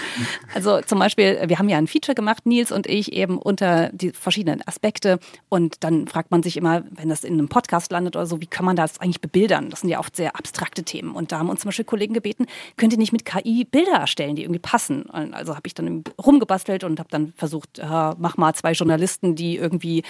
Also 0.53 0.81
zum 0.81 0.99
Beispiel, 0.99 1.39
wir 1.47 1.57
haben 1.57 1.67
ja 1.67 1.79
ein 1.79 1.87
Feature 1.87 2.13
gemacht, 2.13 2.45
Nils 2.45 2.71
und 2.71 2.85
ich, 2.85 3.11
eben 3.11 3.39
unter 3.39 3.89
die 3.89 4.11
verschiedenen 4.11 4.61
Aspekte. 4.67 5.19
Und 5.49 5.83
dann 5.83 6.07
fragt 6.07 6.29
man 6.29 6.43
sich 6.43 6.55
immer, 6.55 6.83
wenn 6.91 7.09
das 7.09 7.23
in 7.23 7.33
einem 7.33 7.49
Podcast 7.49 7.91
landet 7.91 8.15
oder 8.15 8.27
so, 8.27 8.39
wie 8.39 8.45
kann 8.45 8.65
man 8.65 8.75
das 8.75 8.99
eigentlich 8.99 9.19
bebildern? 9.19 9.71
Das 9.71 9.81
sind 9.81 9.89
ja 9.89 9.97
oft 9.97 10.15
sehr 10.15 10.35
abstrakte 10.35 10.83
Themen. 10.83 11.15
Und 11.15 11.31
da 11.31 11.39
haben 11.39 11.49
uns 11.49 11.61
zum 11.61 11.69
Beispiel 11.69 11.85
Kollegen 11.85 12.13
gebeten, 12.13 12.45
könnt 12.77 12.93
ihr 12.93 12.99
nicht 12.99 13.13
mit 13.13 13.25
KI 13.25 13.65
Bilder 13.65 13.97
erstellen, 13.97 14.35
die 14.35 14.43
irgendwie 14.43 14.59
passen? 14.59 15.09
Also 15.09 15.55
habe 15.55 15.65
ich 15.65 15.73
dann 15.73 16.03
rumgebastelt 16.23 16.83
und 16.83 16.99
habe 16.99 17.09
dann 17.09 17.33
versucht, 17.35 17.79
äh, 17.79 17.83
mach 17.83 18.37
mal 18.37 18.53
zwei 18.53 18.73
Journalisten, 18.73 19.33
die 19.33 19.57
irgendwie 19.57 20.03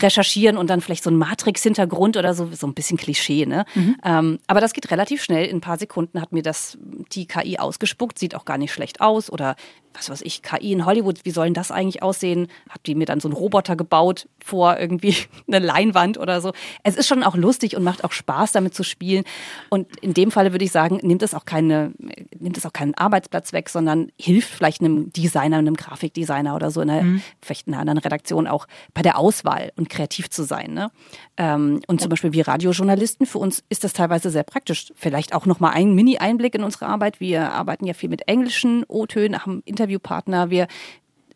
recherchieren 0.00 0.56
und 0.56 0.70
dann 0.70 0.80
vielleicht 0.80 1.02
so 1.02 1.10
ein 1.10 1.16
Matrix-Hintergrund 1.16 2.16
oder 2.16 2.34
so, 2.34 2.48
so 2.52 2.68
ein 2.68 2.74
bisschen 2.74 2.98
Klischee. 2.98 3.46
Ne? 3.46 3.64
Mhm. 3.74 3.96
Ähm, 4.04 4.38
aber 4.46 4.60
das 4.60 4.74
geht 4.74 4.88
relativ 4.92 5.24
schnell 5.24 5.46
in 5.46 5.56
ein 5.56 5.60
paar 5.60 5.71
paar 5.72 5.78
Sekunden 5.78 6.20
hat 6.20 6.32
mir 6.32 6.42
das 6.42 6.76
die 7.12 7.26
KI 7.26 7.58
ausgespuckt, 7.58 8.18
sieht 8.18 8.34
auch 8.34 8.44
gar 8.44 8.58
nicht 8.58 8.74
schlecht 8.74 9.00
aus 9.00 9.32
oder 9.32 9.56
was 9.94 10.10
weiß 10.10 10.22
ich, 10.22 10.42
KI 10.42 10.72
in 10.72 10.86
Hollywood, 10.86 11.24
wie 11.24 11.30
soll 11.30 11.46
denn 11.46 11.54
das 11.54 11.70
eigentlich 11.70 12.02
aussehen? 12.02 12.48
Hat 12.68 12.86
die 12.86 12.94
mir 12.94 13.04
dann 13.04 13.20
so 13.20 13.28
einen 13.28 13.36
Roboter 13.36 13.76
gebaut 13.76 14.28
vor 14.42 14.78
irgendwie 14.78 15.16
eine 15.48 15.64
Leinwand 15.64 16.18
oder 16.18 16.40
so. 16.40 16.52
Es 16.82 16.96
ist 16.96 17.08
schon 17.08 17.22
auch 17.22 17.36
lustig 17.36 17.76
und 17.76 17.82
macht 17.82 18.04
auch 18.04 18.12
Spaß, 18.12 18.52
damit 18.52 18.74
zu 18.74 18.82
spielen. 18.82 19.24
Und 19.68 19.96
in 20.00 20.14
dem 20.14 20.30
Falle 20.30 20.52
würde 20.52 20.64
ich 20.64 20.72
sagen, 20.72 20.98
nimmt 21.02 21.22
es 21.22 21.34
auch 21.34 21.44
keine, 21.44 21.92
nimmt 22.38 22.56
es 22.56 22.66
auch 22.66 22.72
keinen 22.72 22.94
Arbeitsplatz 22.94 23.52
weg, 23.52 23.68
sondern 23.68 24.10
hilft 24.18 24.50
vielleicht 24.50 24.80
einem 24.80 25.12
Designer, 25.12 25.58
einem 25.58 25.76
Grafikdesigner 25.76 26.54
oder 26.54 26.70
so 26.70 26.80
in 26.80 26.90
einer, 26.90 27.02
mhm. 27.02 27.22
vielleicht 27.40 27.66
in 27.66 27.74
einer 27.74 27.80
anderen 27.80 27.98
Redaktion 27.98 28.46
auch 28.46 28.66
bei 28.94 29.02
der 29.02 29.18
Auswahl 29.18 29.72
und 29.76 29.88
kreativ 29.88 30.30
zu 30.30 30.44
sein. 30.44 30.72
Ne? 30.74 30.90
Ähm, 31.36 31.82
und 31.86 32.00
zum 32.00 32.08
Beispiel 32.08 32.32
wir 32.32 32.48
Radiojournalisten, 32.48 33.26
für 33.26 33.38
uns 33.38 33.62
ist 33.68 33.84
das 33.84 33.92
teilweise 33.92 34.30
sehr 34.30 34.42
praktisch. 34.42 34.92
Vielleicht 34.96 35.34
auch 35.34 35.46
nochmal 35.62 35.78
ein 35.80 35.94
Mini-Einblick 35.94 36.56
in 36.56 36.64
unsere 36.64 36.86
Arbeit. 36.86 37.20
Wir 37.20 37.52
arbeiten 37.52 37.86
ja 37.86 37.94
viel 37.94 38.08
mit 38.08 38.26
englischen 38.26 38.84
O-Tönen, 38.88 39.38
haben 39.38 39.62
Interviewpartner. 39.64 40.50
Wir 40.50 40.66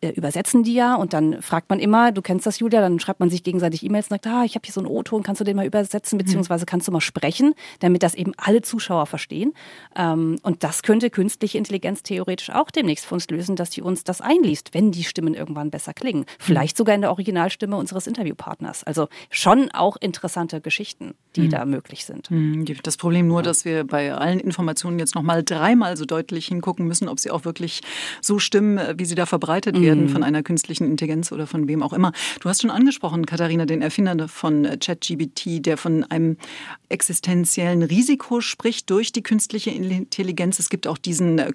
äh, 0.07 0.11
übersetzen 0.11 0.63
die 0.63 0.73
ja 0.73 0.95
und 0.95 1.13
dann 1.13 1.41
fragt 1.41 1.69
man 1.69 1.79
immer, 1.79 2.11
du 2.11 2.21
kennst 2.21 2.45
das 2.45 2.59
Julia, 2.59 2.81
dann 2.81 2.99
schreibt 2.99 3.19
man 3.19 3.29
sich 3.29 3.43
gegenseitig 3.43 3.83
E-Mails 3.83 4.07
und 4.07 4.09
sagt, 4.09 4.27
ah, 4.27 4.43
ich 4.43 4.55
habe 4.55 4.65
hier 4.65 4.73
so 4.73 4.81
einen 4.81 4.87
O-Ton, 4.87 5.23
kannst 5.23 5.41
du 5.41 5.45
den 5.45 5.55
mal 5.55 5.65
übersetzen, 5.65 6.17
mhm. 6.17 6.23
beziehungsweise 6.23 6.65
kannst 6.65 6.87
du 6.87 6.91
mal 6.91 7.01
sprechen, 7.01 7.53
damit 7.79 8.03
das 8.03 8.15
eben 8.15 8.33
alle 8.37 8.61
Zuschauer 8.61 9.05
verstehen. 9.05 9.53
Ähm, 9.95 10.37
und 10.43 10.63
das 10.63 10.83
könnte 10.83 11.09
künstliche 11.09 11.57
Intelligenz 11.57 12.03
theoretisch 12.03 12.49
auch 12.49 12.71
demnächst 12.71 13.05
für 13.05 13.15
uns 13.15 13.29
lösen, 13.29 13.55
dass 13.55 13.71
sie 13.71 13.81
uns 13.81 14.03
das 14.03 14.21
einliest, 14.21 14.73
wenn 14.73 14.91
die 14.91 15.03
Stimmen 15.03 15.33
irgendwann 15.33 15.69
besser 15.69 15.93
klingen. 15.93 16.25
Vielleicht 16.39 16.77
sogar 16.77 16.95
in 16.95 17.01
der 17.01 17.11
Originalstimme 17.11 17.75
unseres 17.75 18.07
Interviewpartners. 18.07 18.83
Also 18.83 19.07
schon 19.29 19.71
auch 19.71 19.97
interessante 19.97 20.61
Geschichten, 20.61 21.13
die 21.35 21.41
mhm. 21.41 21.49
da 21.49 21.65
möglich 21.65 22.05
sind. 22.05 22.31
Mhm. 22.31 22.65
Das 22.83 22.97
Problem 22.97 23.27
nur, 23.27 23.43
dass 23.43 23.65
wir 23.65 23.85
bei 23.85 24.13
allen 24.13 24.39
Informationen 24.39 24.99
jetzt 24.99 25.15
nochmal 25.15 25.43
dreimal 25.43 25.97
so 25.97 26.05
deutlich 26.05 26.47
hingucken 26.47 26.87
müssen, 26.87 27.09
ob 27.09 27.19
sie 27.19 27.31
auch 27.31 27.45
wirklich 27.45 27.81
so 28.21 28.39
stimmen, 28.39 28.79
wie 28.97 29.05
sie 29.05 29.15
da 29.15 29.25
verbreitet 29.25 29.79
werden 29.79 29.96
werden 29.97 30.07
mhm. 30.07 30.13
von 30.13 30.23
einer 30.23 30.43
künstlichen 30.43 30.85
Intelligenz 30.85 31.31
oder 31.31 31.47
von 31.47 31.67
wem 31.67 31.83
auch 31.83 31.93
immer. 31.93 32.11
Du 32.39 32.49
hast 32.49 32.61
schon 32.61 32.71
angesprochen, 32.71 33.25
Katharina, 33.25 33.65
den 33.65 33.81
Erfinder 33.81 34.27
von 34.27 34.67
ChatGBT, 34.79 35.65
der 35.65 35.77
von 35.77 36.03
einem 36.03 36.37
existenziellen 36.89 37.83
Risiko 37.83 38.41
spricht 38.41 38.89
durch 38.89 39.11
die 39.11 39.23
künstliche 39.23 39.71
Intelligenz. 39.71 40.59
Es 40.59 40.69
gibt 40.69 40.87
auch 40.87 40.97
diesen 40.97 41.39
äh, 41.39 41.51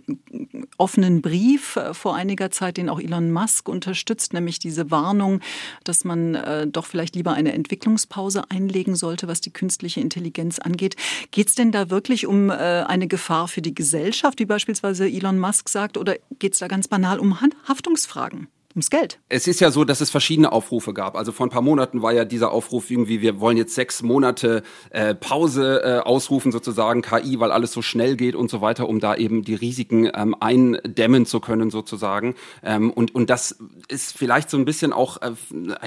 offenen 0.77 1.23
Brief 1.23 1.77
äh, 1.77 1.95
vor 1.95 2.15
einiger 2.15 2.51
Zeit, 2.51 2.77
den 2.77 2.89
auch 2.89 3.01
Elon 3.01 3.33
Musk 3.33 3.69
unterstützt, 3.69 4.33
nämlich 4.33 4.59
diese 4.59 4.91
Warnung, 4.91 5.41
dass 5.85 6.05
man 6.05 6.35
äh, 6.35 6.67
doch 6.67 6.87
vielleicht 6.87 7.17
lieber 7.17 7.33
eine 7.33 7.53
Entwicklungspause 7.53 8.45
einlegen 8.51 8.95
sollte, 8.95 9.29
was 9.29 9.41
die 9.41 9.53
künstliche 9.53 10.01
Intelligenz 10.01 10.59
angeht. 10.59 10.97
Geht 11.31 11.49
es 11.49 11.55
denn 11.55 11.73
da 11.73 11.91
wirklich 11.91 12.27
um 12.27 12.51
eine 12.51 13.07
Gefahr 13.07 13.49
für 13.49 13.63
die 13.63 13.75
Gesellschaft, 13.75 14.39
wie 14.39 14.45
beispielsweise 14.45 15.09
Elon 15.09 15.39
Musk 15.39 15.69
sagt, 15.69 15.97
oder 15.97 16.17
geht 16.39 16.55
es 16.55 16.59
da 16.59 16.69
ganz 16.69 16.89
banal 16.89 17.19
um 17.19 17.39
Haftungsfragen? 17.69 18.22
Fragen 18.23 18.47
ums 18.75 18.91
Geld. 18.91 19.19
Es 19.29 19.47
ist 19.47 19.61
ja 19.61 19.71
so, 19.71 19.85
dass 19.85 20.01
es 20.01 20.11
verschiedene 20.11 20.53
Aufrufe 20.53 20.95
gab. 20.95 21.17
Also 21.17 21.33
vor 21.33 21.47
ein 21.47 21.51
paar 21.51 21.63
Monaten 21.63 22.03
war 22.03 22.13
ja 22.13 22.25
dieser 22.25 22.53
Aufruf 22.53 22.91
irgendwie, 22.91 23.21
wir 23.21 23.41
wollen 23.41 23.57
jetzt 23.57 23.75
sechs 23.75 24.03
Monate 24.03 24.63
äh, 24.91 25.15
Pause 25.15 25.83
äh, 25.83 25.99
ausrufen, 26.01 26.53
sozusagen 26.53 27.03
KI, 27.03 27.39
weil 27.41 27.53
alles 27.53 27.73
so 27.73 27.83
schnell 27.83 28.17
geht 28.17 28.35
und 28.35 28.51
so 28.51 28.61
weiter, 28.61 28.89
um 28.89 29.01
da 29.01 29.15
eben 29.15 29.43
die 29.43 29.55
Risiken 29.55 30.11
ähm, 30.15 30.35
eindämmen 30.41 31.27
zu 31.27 31.41
können, 31.41 31.71
sozusagen. 31.71 32.35
Ähm, 32.63 32.91
und, 32.91 33.15
und 33.15 33.31
das 33.31 33.59
ist 33.89 34.17
vielleicht 34.17 34.51
so 34.51 34.57
ein 34.57 34.65
bisschen 34.65 34.93
auch 34.93 35.19
äh, 35.21 35.33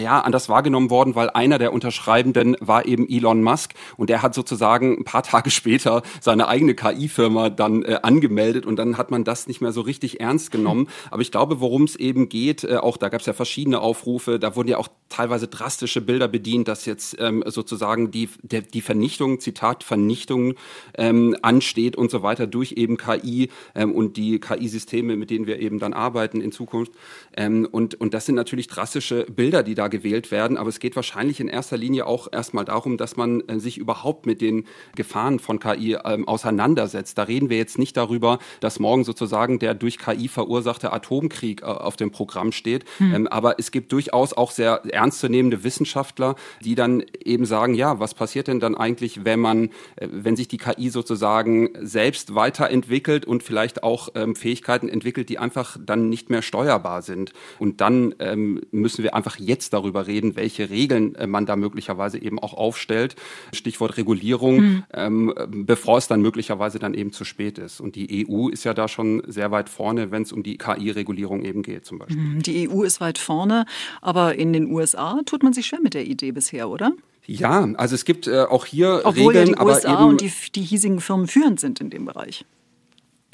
ja, 0.02 0.22
anders 0.22 0.50
wahrgenommen 0.50 0.90
worden, 0.90 1.16
weil 1.16 1.30
einer 1.30 1.58
der 1.58 1.74
Unterschreibenden 1.74 2.56
war 2.60 2.86
eben 2.86 3.08
Elon 3.10 3.42
Musk 3.44 3.74
und 3.98 4.10
der 4.10 4.22
hat 4.22 4.36
sozusagen 4.36 4.98
ein 5.00 5.04
paar 5.04 5.24
Tage 5.36 5.50
später 5.50 6.04
seine 6.22 6.48
eigene 6.48 6.76
KI-Firma 6.76 7.50
dann 7.50 7.84
äh, 7.84 8.00
angemeldet 8.04 8.66
und 8.66 8.76
dann 8.76 8.98
hat 8.98 9.12
man 9.12 9.24
das 9.24 9.48
nicht 9.48 9.62
mehr 9.62 9.72
so 9.72 9.82
richtig 9.82 10.20
ernst 10.20 10.52
genommen. 10.52 10.88
Aber 11.10 11.22
ich 11.22 11.32
glaube, 11.32 11.60
worum 11.60 11.84
es 11.84 11.96
eben 11.96 12.30
geht, 12.30 12.64
äh, 12.76 12.78
auch 12.80 12.98
da 12.98 13.10
gab 13.10 13.22
es 13.22 13.28
ja 13.28 13.34
verschiedene 13.34 13.80
Aufrufe, 13.82 14.40
da 14.40 14.56
wurden 14.56 14.68
ja 14.68 14.78
auch 14.78 14.90
teilweise 15.10 15.48
drastische 15.48 16.02
Bilder 16.02 16.28
bedient, 16.28 16.68
dass 16.68 16.86
jetzt 16.86 17.16
ähm, 17.20 17.44
sozusagen 17.46 18.12
die, 18.12 18.30
der, 18.42 18.62
die 18.62 18.82
Vernichtung, 18.82 19.40
Zitat, 19.40 19.84
Vernichtung 19.84 20.56
ähm, 20.98 21.36
ansteht 21.42 21.96
und 21.96 22.12
so 22.12 22.22
weiter 22.24 22.48
durch 22.48 22.74
eben 22.74 22.98
KI 22.98 23.50
ähm, 23.76 23.94
und 23.94 24.18
die 24.18 24.40
KI-Systeme, 24.40 25.16
mit 25.16 25.30
denen 25.30 25.48
wir 25.48 25.60
eben 25.60 25.80
dann 25.80 25.94
arbeiten 25.94 26.42
in 26.42 26.52
Zukunft. 26.52 26.92
Ähm, 27.38 27.68
und, 27.72 27.96
und 27.96 28.14
das 28.14 28.26
sind 28.26 28.36
natürlich 28.36 28.68
drastische 28.68 29.26
Bilder, 29.26 29.64
die 29.64 29.76
da 29.76 29.88
gewählt 29.88 30.32
werden, 30.32 30.58
aber 30.58 30.70
es 30.70 30.80
geht 30.80 30.96
wahrscheinlich 30.96 31.40
in 31.40 31.48
erster 31.48 31.78
Linie 31.78 32.08
auch 32.08 32.28
erstmal 32.32 32.66
darum, 32.66 32.98
dass 32.98 33.16
man 33.16 33.42
äh, 33.48 33.60
sich 33.60 33.78
überhaupt 33.78 34.26
mit 34.26 34.42
den 34.42 34.66
Gefahren 34.96 35.40
von 35.40 35.60
KI 35.60 35.98
ähm, 36.04 36.28
auseinandersetzt. 36.28 37.18
Da 37.18 37.24
reden 37.24 37.50
wir 37.50 37.58
jetzt 37.58 37.78
nicht 37.78 37.96
darüber, 37.96 38.40
dass 38.60 38.80
morgen 38.80 39.04
sozusagen 39.04 39.60
der 39.60 39.76
durch 39.76 39.98
KI 39.98 40.28
verursachte 40.28 40.92
Atomkrieg 40.92 41.62
äh, 41.62 41.66
auf 41.66 41.96
dem 41.96 42.12
Programm 42.12 42.52
steht, 42.52 42.65
hm. 42.98 43.14
ähm, 43.14 43.28
aber 43.28 43.60
es 43.60 43.72
gibt 43.72 43.92
durchaus 43.92 44.34
auch 44.34 44.52
sehr 44.52 44.82
ernstzunehmende 44.86 45.64
Wissenschaftler, 45.64 46.36
die 46.64 46.76
dann 46.76 47.04
eben 47.24 47.46
sagen, 47.46 47.74
ja, 47.74 48.00
was 48.00 48.14
passiert 48.14 48.48
denn 48.48 48.60
dann 48.60 48.76
eigentlich, 48.76 49.26
wenn 49.26 49.40
man, 49.40 49.66
äh, 49.96 50.08
wenn 50.12 50.36
sich 50.36 50.48
die 50.48 50.58
KI 50.58 50.90
sozusagen 50.90 51.70
selbst 51.82 52.36
weiterentwickelt 52.36 53.26
und 53.26 53.44
vielleicht 53.44 53.84
auch 53.84 54.10
ähm, 54.16 54.36
Fähigkeiten 54.36 54.90
entwickelt, 54.90 55.30
die 55.30 55.40
einfach 55.40 55.78
dann 55.84 56.10
nicht 56.10 56.30
mehr 56.30 56.42
steuerbar 56.42 57.02
sind. 57.02 57.34
Und 57.60 57.82
dann 57.82 58.16
ähm, 58.20 58.62
müssen 58.72 59.04
wir 59.04 59.16
einfach 59.16 59.38
jetzt 59.38 59.74
darüber 59.74 60.08
reden, 60.08 60.36
welche 60.36 60.70
Regeln 60.70 61.16
äh, 61.16 61.28
man 61.28 61.46
da 61.46 61.56
möglicherweise 61.56 62.22
eben 62.22 62.40
auch 62.40 62.54
aufstellt. 62.54 63.16
Stichwort 63.54 63.98
Regulierung, 63.98 64.56
mhm. 64.56 64.84
ähm, 64.94 65.34
bevor 65.50 65.98
es 65.98 66.08
dann 66.08 66.22
möglicherweise 66.22 66.80
dann 66.80 66.94
eben 66.94 67.12
zu 67.12 67.26
spät 67.26 67.58
ist. 67.58 67.80
Und 67.80 67.96
die 67.96 68.28
EU 68.28 68.50
ist 68.50 68.64
ja 68.64 68.74
da 68.74 68.88
schon 68.88 69.24
sehr 69.28 69.52
weit 69.52 69.70
vorne, 69.70 70.12
wenn 70.12 70.24
es 70.24 70.32
um 70.32 70.44
die 70.44 70.58
KI-Regulierung 70.58 71.44
eben 71.44 71.62
geht 71.62 71.86
zum 71.86 72.00
Beispiel. 72.00 72.18
Mhm. 72.18 72.42
Die 72.56 72.70
EU 72.70 72.84
ist 72.84 73.02
weit 73.02 73.18
vorne, 73.18 73.66
aber 74.02 74.36
in 74.36 74.54
den 74.54 74.72
USA 74.72 75.22
tut 75.26 75.44
man 75.44 75.52
sich 75.52 75.66
schwer 75.66 75.82
mit 75.82 75.94
der 75.94 76.06
Idee 76.06 76.32
bisher, 76.32 76.70
oder? 76.70 76.94
Ja, 77.28 77.68
also 77.76 77.96
es 77.96 78.06
gibt 78.06 78.28
äh, 78.28 78.44
auch 78.44 78.66
hier 78.66 79.02
Obwohl 79.04 79.36
Regeln, 79.36 79.48
ja 79.48 79.54
die 79.56 79.62
USA 79.62 79.90
aber 79.90 80.00
eben 80.00 80.10
und 80.10 80.22
die, 80.22 80.32
die 80.54 80.62
hiesigen 80.62 81.02
Firmen 81.02 81.28
führend 81.28 81.60
sind 81.60 81.82
in 81.82 81.90
dem 81.90 82.06
Bereich. 82.06 82.46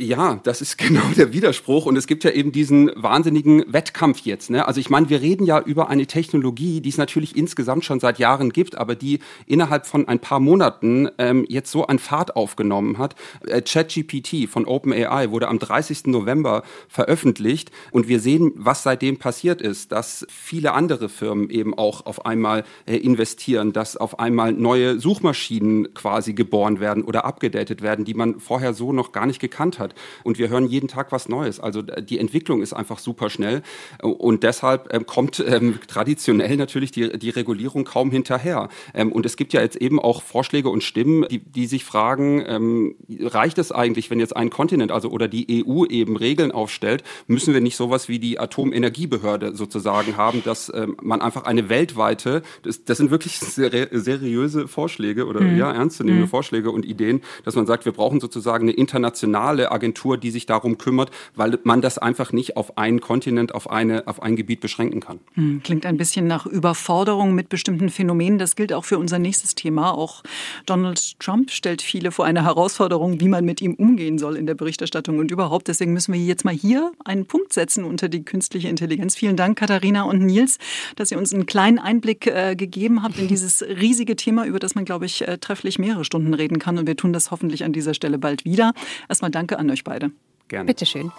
Ja, 0.01 0.39
das 0.43 0.61
ist 0.61 0.77
genau 0.79 1.03
der 1.15 1.31
Widerspruch. 1.31 1.85
Und 1.85 1.95
es 1.95 2.07
gibt 2.07 2.23
ja 2.23 2.31
eben 2.31 2.51
diesen 2.51 2.91
wahnsinnigen 2.95 3.63
Wettkampf 3.71 4.21
jetzt. 4.21 4.49
Ne? 4.49 4.67
Also 4.67 4.79
ich 4.79 4.89
meine, 4.89 5.09
wir 5.09 5.21
reden 5.21 5.45
ja 5.45 5.59
über 5.59 5.89
eine 5.89 6.07
Technologie, 6.07 6.81
die 6.81 6.89
es 6.89 6.97
natürlich 6.97 7.37
insgesamt 7.37 7.85
schon 7.85 7.99
seit 7.99 8.17
Jahren 8.17 8.51
gibt, 8.51 8.75
aber 8.77 8.95
die 8.95 9.19
innerhalb 9.45 9.85
von 9.85 10.07
ein 10.07 10.19
paar 10.19 10.39
Monaten 10.39 11.09
ähm, 11.19 11.45
jetzt 11.47 11.71
so 11.71 11.85
an 11.85 11.99
Fahrt 11.99 12.35
aufgenommen 12.35 12.97
hat. 12.97 13.15
Äh, 13.45 13.61
ChatGPT 13.61 14.49
von 14.49 14.65
OpenAI 14.65 15.29
wurde 15.29 15.47
am 15.47 15.59
30. 15.59 16.07
November 16.07 16.63
veröffentlicht. 16.87 17.69
Und 17.91 18.07
wir 18.07 18.19
sehen, 18.19 18.53
was 18.55 18.81
seitdem 18.81 19.17
passiert 19.17 19.61
ist, 19.61 19.91
dass 19.91 20.25
viele 20.29 20.73
andere 20.73 21.09
Firmen 21.09 21.51
eben 21.51 21.77
auch 21.77 22.07
auf 22.07 22.25
einmal 22.25 22.63
äh, 22.87 22.97
investieren, 22.97 23.71
dass 23.71 23.97
auf 23.97 24.19
einmal 24.19 24.51
neue 24.51 24.99
Suchmaschinen 24.99 25.93
quasi 25.93 26.33
geboren 26.33 26.79
werden 26.79 27.03
oder 27.03 27.25
abgedatet 27.25 27.83
werden, 27.83 28.03
die 28.03 28.15
man 28.15 28.39
vorher 28.39 28.73
so 28.73 28.93
noch 28.93 29.11
gar 29.11 29.27
nicht 29.27 29.39
gekannt 29.39 29.77
hat. 29.77 29.90
Und 30.23 30.37
wir 30.37 30.49
hören 30.49 30.67
jeden 30.67 30.87
Tag 30.87 31.11
was 31.11 31.29
Neues. 31.29 31.59
Also 31.59 31.81
äh, 31.81 32.03
die 32.03 32.19
Entwicklung 32.19 32.61
ist 32.61 32.73
einfach 32.73 32.99
super 32.99 33.29
schnell. 33.29 33.61
Und 34.01 34.43
deshalb 34.43 34.93
ähm, 34.93 35.05
kommt 35.05 35.43
ähm, 35.45 35.79
traditionell 35.87 36.57
natürlich 36.57 36.91
die, 36.91 37.17
die 37.17 37.29
Regulierung 37.29 37.83
kaum 37.83 38.11
hinterher. 38.11 38.69
Ähm, 38.93 39.11
und 39.11 39.25
es 39.25 39.37
gibt 39.37 39.53
ja 39.53 39.61
jetzt 39.61 39.77
eben 39.77 39.99
auch 39.99 40.21
Vorschläge 40.21 40.69
und 40.69 40.83
Stimmen, 40.83 41.25
die, 41.29 41.39
die 41.39 41.67
sich 41.67 41.83
fragen, 41.83 42.43
ähm, 42.47 42.95
reicht 43.19 43.57
es 43.57 43.71
eigentlich, 43.71 44.09
wenn 44.09 44.19
jetzt 44.19 44.35
ein 44.35 44.49
Kontinent, 44.49 44.91
also 44.91 45.09
oder 45.09 45.27
die 45.27 45.65
EU 45.65 45.85
eben 45.85 46.17
Regeln 46.17 46.51
aufstellt, 46.51 47.03
müssen 47.27 47.53
wir 47.53 47.61
nicht 47.61 47.75
sowas 47.75 48.07
wie 48.09 48.19
die 48.19 48.39
Atomenergiebehörde 48.39 49.55
sozusagen 49.55 50.17
haben, 50.17 50.43
dass 50.43 50.71
ähm, 50.73 50.97
man 51.01 51.21
einfach 51.21 51.43
eine 51.43 51.69
weltweite, 51.69 52.41
das, 52.63 52.83
das 52.83 52.97
sind 52.97 53.11
wirklich 53.11 53.39
seri 53.39 53.87
seriöse 53.91 54.67
Vorschläge 54.67 55.25
oder 55.25 55.41
mhm. 55.41 55.57
ja, 55.57 55.71
ernstzunehmende 55.71 56.25
mhm. 56.25 56.29
Vorschläge 56.29 56.71
und 56.71 56.85
Ideen, 56.85 57.21
dass 57.43 57.55
man 57.55 57.65
sagt, 57.65 57.85
wir 57.85 57.91
brauchen 57.91 58.19
sozusagen 58.19 58.65
eine 58.65 58.73
internationale 58.73 59.70
Agentur, 59.71 60.17
die 60.17 60.31
sich 60.31 60.45
darum 60.45 60.77
kümmert, 60.77 61.11
weil 61.35 61.57
man 61.63 61.81
das 61.81 61.97
einfach 61.97 62.31
nicht 62.31 62.57
auf 62.57 62.77
einen 62.77 63.01
Kontinent, 63.01 63.53
auf, 63.55 63.69
eine, 63.69 64.07
auf 64.07 64.21
ein 64.21 64.35
Gebiet 64.35 64.59
beschränken 64.59 64.99
kann. 64.99 65.19
Hm, 65.33 65.61
klingt 65.63 65.85
ein 65.85 65.97
bisschen 65.97 66.27
nach 66.27 66.45
Überforderung 66.45 67.33
mit 67.33 67.49
bestimmten 67.49 67.89
Phänomenen. 67.89 68.39
Das 68.39 68.55
gilt 68.55 68.73
auch 68.73 68.85
für 68.85 68.97
unser 68.97 69.19
nächstes 69.19 69.55
Thema. 69.55 69.93
Auch 69.93 70.23
Donald 70.65 71.19
Trump 71.19 71.51
stellt 71.51 71.81
viele 71.81 72.11
vor 72.11 72.25
eine 72.25 72.43
Herausforderung, 72.43 73.19
wie 73.19 73.27
man 73.27 73.45
mit 73.45 73.61
ihm 73.61 73.75
umgehen 73.75 74.17
soll 74.17 74.35
in 74.35 74.45
der 74.45 74.55
Berichterstattung 74.55 75.19
und 75.19 75.31
überhaupt. 75.31 75.67
Deswegen 75.67 75.93
müssen 75.93 76.13
wir 76.13 76.19
jetzt 76.19 76.45
mal 76.45 76.53
hier 76.53 76.91
einen 77.05 77.25
Punkt 77.25 77.53
setzen 77.53 77.83
unter 77.83 78.09
die 78.09 78.23
künstliche 78.23 78.67
Intelligenz. 78.67 79.15
Vielen 79.15 79.35
Dank, 79.35 79.57
Katharina 79.57 80.03
und 80.03 80.19
Nils, 80.25 80.57
dass 80.95 81.11
ihr 81.11 81.17
uns 81.17 81.33
einen 81.33 81.45
kleinen 81.45 81.79
Einblick 81.79 82.27
äh, 82.27 82.55
gegeben 82.55 83.03
habt 83.03 83.17
in 83.17 83.27
dieses 83.27 83.61
riesige 83.67 84.15
Thema, 84.15 84.45
über 84.45 84.59
das 84.59 84.75
man, 84.75 84.85
glaube 84.85 85.05
ich, 85.05 85.27
äh, 85.27 85.37
trefflich 85.37 85.79
mehrere 85.79 86.05
Stunden 86.05 86.33
reden 86.33 86.59
kann. 86.59 86.77
Und 86.77 86.87
wir 86.87 86.95
tun 86.95 87.13
das 87.13 87.31
hoffentlich 87.31 87.63
an 87.63 87.73
dieser 87.73 87.93
Stelle 87.93 88.17
bald 88.17 88.45
wieder. 88.45 88.73
Erstmal 89.09 89.31
danke 89.31 89.59
an 89.59 89.60
euch 89.69 89.83
beide. 89.83 90.11
Gerne. 90.47 90.65
Bitteschön. 90.65 91.11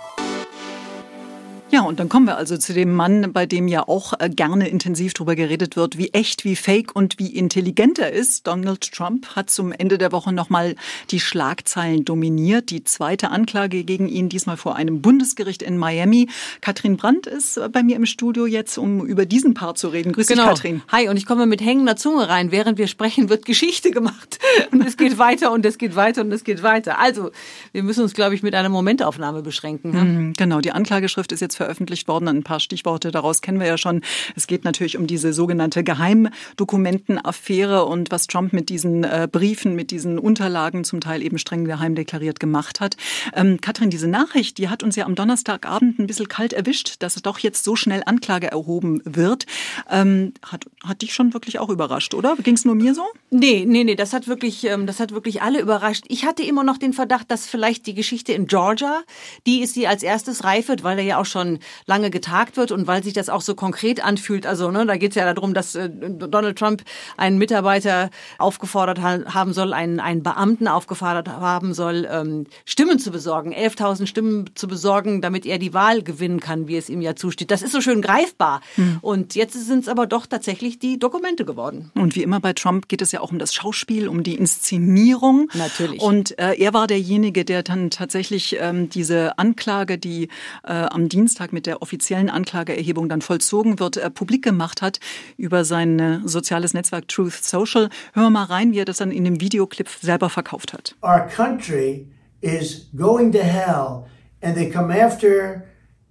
Ja, 1.73 1.81
und 1.81 1.99
dann 2.01 2.11
kommen 2.11 2.27
wir 2.27 2.37
also 2.37 2.59
zu 2.59 2.75
dem 2.75 2.93
Mann, 2.93 3.33
bei 3.33 3.47
dem 3.47 3.67
ja 3.67 3.89
auch 3.89 4.13
äh, 4.19 4.29
gerne 4.29 4.69
intensiv 4.69 5.15
darüber 5.15 5.35
geredet 5.35 5.75
wird, 5.75 5.97
wie 5.97 6.11
echt, 6.11 6.45
wie 6.45 6.55
fake 6.55 6.95
und 6.95 7.19
wie 7.19 7.35
intelligent 7.35 7.99
er 7.99 8.13
ist. 8.13 8.47
Donald 8.47 8.93
Trump 8.93 9.35
hat 9.37 9.49
zum 9.49 9.73
Ende 9.73 9.97
der 9.97 10.13
Woche 10.13 10.35
nochmal 10.35 10.75
die 11.11 11.19
Schlagzeilen 11.19 12.05
dominiert. 12.05 12.69
Die 12.69 12.85
zweite 12.85 13.31
Anklage 13.31 13.85
gegen 13.85 14.07
ihn, 14.11 14.29
diesmal 14.29 14.59
vor 14.59 14.77
einem 14.77 15.01
Bundesgericht 15.01 15.63
in 15.63 15.79
Miami. 15.79 16.29
Katrin 16.61 16.99
Brandt 16.99 17.27
ist 17.27 17.57
äh, 17.57 17.71
bei 17.71 17.83
mir 17.83 17.97
im 17.97 18.05
Studio 18.05 18.45
jetzt, 18.45 18.77
um 18.77 19.07
über 19.07 19.25
diesen 19.25 19.55
Part 19.55 19.79
zu 19.79 19.89
reden. 19.89 20.13
Grüß 20.13 20.27
genau. 20.27 20.43
dich, 20.43 20.51
Katrin. 20.51 20.83
Hi, 20.89 21.09
und 21.09 21.17
ich 21.17 21.25
komme 21.25 21.47
mit 21.47 21.63
hängender 21.63 21.97
Zunge 21.97 22.29
rein. 22.29 22.53
Während 22.53 22.77
wir 22.77 22.87
sprechen, 22.87 23.31
wird 23.31 23.47
Geschichte 23.47 23.93
gemacht. 23.93 24.39
Und 24.73 24.87
es 24.87 24.99
geht 24.99 25.19
weiter 25.19 25.53
und 25.53 25.65
es 25.65 25.79
geht 25.79 25.97
weiter 25.97 26.23
und 26.23 26.33
es 26.33 26.45
geht 26.45 26.63
weiter. 26.63 26.99
Also, 26.99 27.31
wir 27.73 27.83
müssen 27.83 28.03
uns, 28.03 28.15
glaube 28.15 28.35
ich, 28.35 28.43
mit 28.43 28.55
einer 28.55 28.69
Momentaufnahme 28.69 29.43
beschränken. 29.43 29.91
Ne? 29.91 30.33
Genau, 30.37 30.61
die 30.61 30.73
Anklageschrift 30.73 31.33
ist 31.33 31.41
jetzt 31.41 31.57
veröffentlicht 31.63 32.09
worden. 32.09 32.29
Ein 32.29 32.43
paar 32.43 32.59
Stichworte 32.59 33.13
daraus 33.13 33.41
kennen 33.41 33.61
wir 33.61 33.69
ja 33.69 33.79
schon. 33.79 34.01
Es 34.35 34.49
geht 34.49 34.65
natürlich 34.65 34.99
um 34.99 35.07
diese 35.07 35.33
sogenannte 35.33 35.85
Geheimdokumentenaffäre 35.85 37.85
und 37.85 38.11
was 38.11 38.27
Trump 38.27 38.53
mit 38.53 38.69
diesen 38.69 39.05
äh, 39.05 39.29
Briefen, 39.31 39.77
mit 39.77 39.93
diesen 39.93 40.19
Unterlagen 40.19 40.83
zum 40.83 41.01
Teil 41.01 41.23
eben 41.23 41.39
streng 41.39 41.65
geheim 41.65 41.95
deklariert 41.95 42.41
gemacht 42.41 42.81
hat. 42.81 42.97
Ähm, 43.35 43.61
Katrin, 43.61 43.91
diese 43.91 44.09
Nachricht, 44.09 44.59
die 44.59 44.69
hat 44.69 44.83
uns 44.83 44.97
ja 44.97 45.07
am 45.07 45.15
Donnerstagabend 45.15 46.01
ein 46.01 46.09
bisschen 46.09 46.27
kalt 46.27 46.53
erwischt, 46.53 46.97
dass 46.99 47.15
doch 47.23 47.39
jetzt 47.39 47.63
so 47.63 47.77
schnell 47.77 48.03
Anklage 48.07 48.51
erhoben 48.51 49.01
wird. 49.05 49.47
Ähm, 49.89 50.33
hat, 50.45 50.65
hat 50.85 51.03
dich 51.03 51.15
schon 51.15 51.33
wirklich 51.33 51.61
auch 51.61 51.69
überrascht, 51.69 52.15
oder? 52.15 52.35
Ging 52.43 52.55
es 52.55 52.65
nur 52.65 52.75
mir 52.75 52.95
so? 52.95 53.05
Nee, 53.31 53.65
nee, 53.67 53.85
nee, 53.85 53.95
das 53.95 54.13
hat 54.13 54.27
wirklich, 54.27 54.65
ähm, 54.65 54.87
das 54.87 54.99
hat 54.99 55.13
wirklich 55.13 55.43
alle 55.43 55.61
überrascht. 55.61 56.05
Ich 56.09 56.25
hatte 56.25 56.43
immer 56.43 56.65
noch 56.65 56.79
den 56.79 56.93
Verdacht, 56.93 57.31
dass 57.31 57.47
vielleicht 57.47 57.87
die 57.87 57.95
Geschichte 57.95 58.33
in 58.33 58.47
Georgia, 58.47 59.03
die 59.47 59.61
ist 59.61 59.75
sie 59.75 59.87
als 59.87 60.03
erstes 60.03 60.43
reif 60.43 60.69
wird, 60.69 60.83
weil 60.83 60.99
er 60.99 61.05
ja 61.05 61.21
auch 61.21 61.27
schon 61.27 61.52
lange 61.87 62.11
getagt 62.11 62.57
wird 62.57 62.73
und 62.73 62.87
weil 62.87 63.03
sich 63.03 63.13
das 63.13 63.29
auch 63.29 63.41
so 63.41 63.55
konkret 63.55 64.05
anfühlt. 64.05 64.47
Also 64.47 64.71
ne, 64.71 64.87
da 64.87 64.97
geht 64.97 65.11
es 65.11 65.17
ja 65.17 65.33
darum, 65.33 65.55
dass 65.55 65.75
äh, 65.75 65.89
Donald 65.91 66.59
Trump 66.59 66.83
einen 67.17 67.39
Mitarbeiter 67.39 68.11
aufgefordert 68.39 69.01
ha 69.01 69.35
haben 69.35 69.53
soll, 69.53 69.73
einen, 69.73 70.01
einen 70.01 70.23
Beamten 70.23 70.69
aufgefordert 70.69 71.29
haben 71.29 71.75
soll, 71.75 72.09
ähm, 72.11 72.47
Stimmen 72.65 72.99
zu 72.99 73.11
besorgen, 73.11 73.53
11.000 73.53 74.07
Stimmen 74.07 74.51
zu 74.55 74.69
besorgen, 74.69 75.21
damit 75.21 75.47
er 75.47 75.59
die 75.59 75.75
Wahl 75.75 76.03
gewinnen 76.03 76.41
kann, 76.41 76.69
wie 76.69 76.77
es 76.77 76.89
ihm 76.89 77.01
ja 77.01 77.17
zusteht. 77.17 77.51
Das 77.51 77.63
ist 77.63 77.73
so 77.73 77.81
schön 77.81 78.03
greifbar. 78.03 78.61
Hm. 78.77 78.99
Und 79.01 79.35
jetzt 79.35 79.55
sind 79.55 79.81
es 79.81 79.89
aber 79.89 80.07
doch 80.07 80.27
tatsächlich 80.27 80.79
die 80.79 80.99
Dokumente 80.99 81.45
geworden. 81.45 81.91
Und 81.95 82.15
wie 82.17 82.23
immer 82.23 82.41
bei 82.41 82.53
Trump 82.53 82.89
geht 82.89 83.03
es 83.03 83.13
ja 83.13 83.21
auch 83.21 83.33
um 83.33 83.39
das 83.39 83.55
Schauspiel, 83.55 84.09
um 84.09 84.23
die 84.23 84.35
Inszenierung. 84.35 85.49
Natürlich. 85.55 86.01
Und 86.01 86.39
äh, 86.39 86.55
er 86.55 86.75
war 86.75 86.87
derjenige, 86.87 87.45
der 87.45 87.63
dann 87.63 87.91
tatsächlich 87.91 88.57
ähm, 88.61 88.89
diese 88.89 89.39
Anklage, 89.39 89.99
die 89.99 90.29
äh, 90.65 90.73
am 90.73 91.09
Dienstag 91.09 91.42
mit 91.51 91.67
der 91.67 91.83
offiziellen 91.83 92.31
Anklageerhebung 92.31 93.09
dann 93.09 93.23
vollzogen 93.23 93.81
wird, 93.81 93.97
äh, 93.97 94.11
publik 94.11 94.45
gemacht 94.45 94.83
hat 94.83 95.01
über 95.37 95.65
sein 95.65 95.99
äh, 95.99 96.21
soziales 96.25 96.75
Netzwerk 96.75 97.09
Truth 97.09 97.43
Social. 97.43 97.89
Hören 98.13 98.27
wir 98.27 98.31
mal 98.31 98.45
rein, 98.45 98.73
wie 98.73 98.79
er 98.79 98.85
das 98.85 98.99
dann 98.99 99.11
in 99.11 99.25
dem 99.25 99.41
Videoclip 99.41 99.89
selber 99.89 100.31
verkauft 100.31 100.73
hat. 100.73 100.95
Our 101.03 101.27
country 101.27 102.07
is 102.41 102.89
going 102.97 103.33
to 103.33 103.39
hell 103.39 104.05
and 104.43 104.55
they 104.55 104.71
come 104.71 104.93
after 104.93 105.65